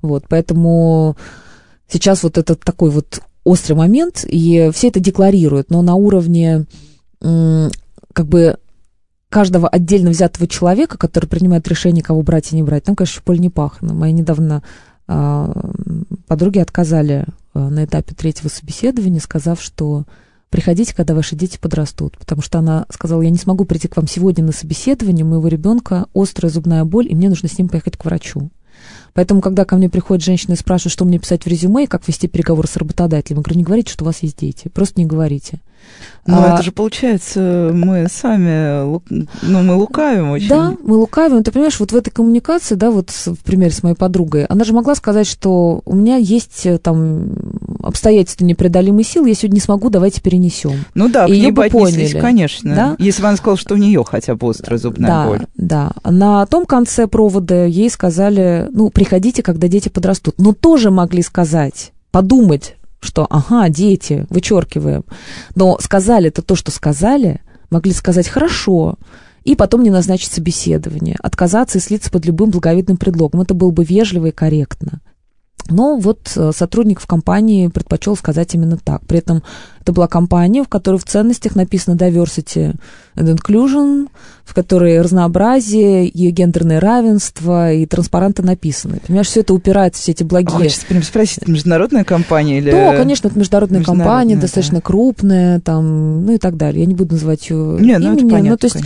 [0.00, 1.16] Вот, поэтому
[1.86, 6.64] сейчас вот этот такой вот острый момент, и все это декларируют, но на уровне
[7.20, 8.56] как бы
[9.28, 13.38] каждого отдельно взятого человека, который принимает решение, кого брать и не брать, там, конечно, поле
[13.38, 13.94] не пахано.
[13.94, 14.62] Мои недавно
[15.06, 15.52] э,
[16.26, 20.04] подруги отказали э, на этапе третьего собеседования, сказав, что
[20.50, 22.16] приходите, когда ваши дети подрастут.
[22.18, 25.48] Потому что она сказала, я не смогу прийти к вам сегодня на собеседование, у моего
[25.48, 28.50] ребенка острая зубная боль, и мне нужно с ним поехать к врачу.
[29.14, 32.06] Поэтому, когда ко мне приходят женщины и спрашивают, что мне писать в резюме и как
[32.06, 35.06] вести переговоры с работодателем, я говорю, не говорите, что у вас есть дети, просто не
[35.06, 35.58] говорите.
[36.26, 40.48] Но а, это же получается, мы сами, ну, мы лукавим очень.
[40.48, 41.42] Да, мы лукавим.
[41.42, 44.74] Ты понимаешь, вот в этой коммуникации, да, вот в примере с моей подругой, она же
[44.74, 47.32] могла сказать, что у меня есть э, там
[47.88, 50.84] обстоятельства непреодолимой силы, я сегодня не смогу, давайте перенесем.
[50.94, 52.18] Ну да, к ней бы поняли.
[52.18, 52.74] конечно.
[52.74, 52.96] Да?
[52.98, 55.46] Если бы она сказала, что у нее хотя бы острая зубная да, боль.
[55.56, 60.34] Да, На том конце провода ей сказали, ну, приходите, когда дети подрастут.
[60.38, 65.04] Но тоже могли сказать, подумать, что ага, дети, вычеркиваем.
[65.54, 68.98] Но сказали это то, что сказали, могли сказать хорошо,
[69.44, 73.40] и потом не назначить собеседование, отказаться и слиться под любым благовидным предлогом.
[73.40, 75.00] Это было бы вежливо и корректно.
[75.68, 79.04] Но вот э, сотрудник в компании предпочел сказать именно так.
[79.06, 79.42] При этом
[79.88, 82.74] это была компания, в которой в ценностях написано diversity
[83.16, 84.08] and inclusion,
[84.44, 89.00] в которой разнообразие и гендерное равенство, и транспаранты написаны.
[89.06, 90.56] Понимаешь, все это упирается, все эти благие...
[90.56, 92.70] Хочется прям спросить, это международная компания или...
[92.70, 94.40] Да, конечно, это международная, международная компания, да.
[94.42, 96.82] достаточно крупная, там, ну и так далее.
[96.82, 98.30] Я не буду называть ее не, ну, имени.
[98.30, 98.76] понятно, ну, то есть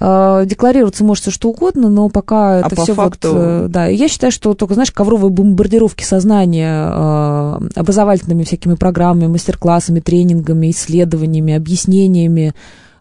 [0.00, 3.32] э, декларироваться может все что угодно, но пока а это по все факту...
[3.32, 3.38] вот...
[3.38, 10.00] Э, да, я считаю, что только, знаешь, ковровые бомбардировки сознания э, образовательными всякими программами, мастер-классами,
[10.00, 10.37] тренингами,
[10.70, 12.54] исследованиями, объяснениями,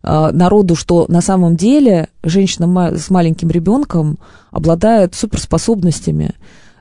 [0.03, 4.19] Э, народу, что на самом деле женщина с маленьким ребенком
[4.51, 6.31] обладает суперспособностями.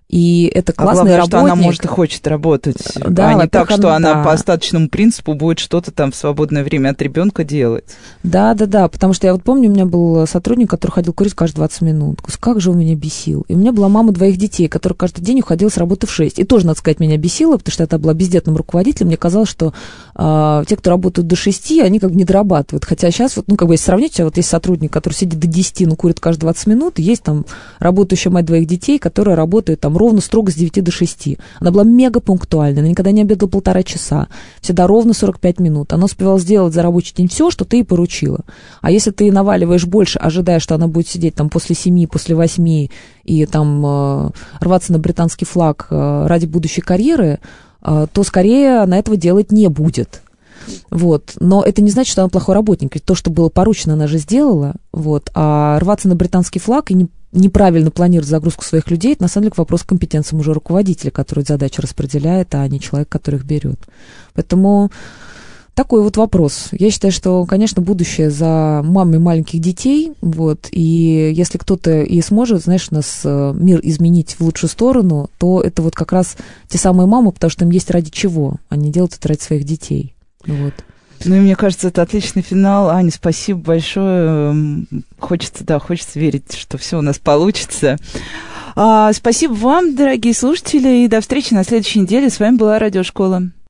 [0.08, 1.38] И это классный а главное, работник.
[1.38, 4.88] что она может и хочет работать, да, а не так, что она, она по остаточному
[4.88, 7.84] принципу будет что-то там в свободное время от ребенка делать.
[8.22, 11.34] Да, да, да, потому что я вот помню, у меня был сотрудник, который ходил курить
[11.34, 12.20] каждые 20 минут.
[12.38, 13.44] Как же он меня бесил.
[13.48, 16.38] И у меня была мама двоих детей, которая каждый день уходила с работы в 6.
[16.38, 19.08] И тоже, надо сказать, меня бесило, потому что я была бездетным руководителем.
[19.08, 19.74] Мне казалось, что
[20.14, 22.84] э, те, кто работают до 6, они как бы не дорабатывают.
[22.84, 25.88] Хотя сейчас, вот, ну, как бы, если сравнить, вот есть сотрудник, который сидит до 10,
[25.88, 27.44] но курит каждые 20 минут, есть там
[27.80, 31.38] работающая мать двоих детей, которая работает там ровно строго с 9 до 6.
[31.60, 34.28] Она была мега пунктуальна, она никогда не обедала полтора часа,
[34.60, 35.92] всегда ровно 45 минут.
[35.92, 38.40] Она успевала сделать за рабочий день все, что ты ей поручила.
[38.80, 42.88] А если ты наваливаешь больше, ожидая, что она будет сидеть там после 7, после 8
[43.24, 44.30] и там э,
[44.60, 47.40] рваться на британский флаг э, ради будущей карьеры,
[47.82, 50.22] э, то скорее она этого делать не будет.
[50.90, 51.34] Вот.
[51.40, 52.94] Но это не значит, что она плохой работник.
[52.94, 54.74] Ведь то, что было поручено, она же сделала.
[54.92, 55.30] Вот.
[55.34, 59.44] А рваться на британский флаг и не неправильно планирует загрузку своих людей, это на самом
[59.44, 63.78] деле вопрос к компетенциям уже руководителя, который задачи распределяет, а не человек, который их берет.
[64.34, 64.90] Поэтому
[65.74, 66.68] такой вот вопрос.
[66.72, 72.62] Я считаю, что, конечно, будущее за мамой маленьких детей, вот, и если кто-то и сможет,
[72.62, 76.36] знаешь, нас э, мир изменить в лучшую сторону, то это вот как раз
[76.68, 80.14] те самые мамы, потому что им есть ради чего, они делают это ради своих детей,
[80.46, 80.72] вот.
[81.24, 82.90] Ну и мне кажется, это отличный финал.
[82.90, 84.86] Аня, спасибо большое.
[85.18, 87.98] Хочется, да, хочется верить, что все у нас получится.
[88.74, 92.28] А, спасибо вам, дорогие слушатели, и до встречи на следующей неделе.
[92.28, 93.50] С вами была Радиошкола.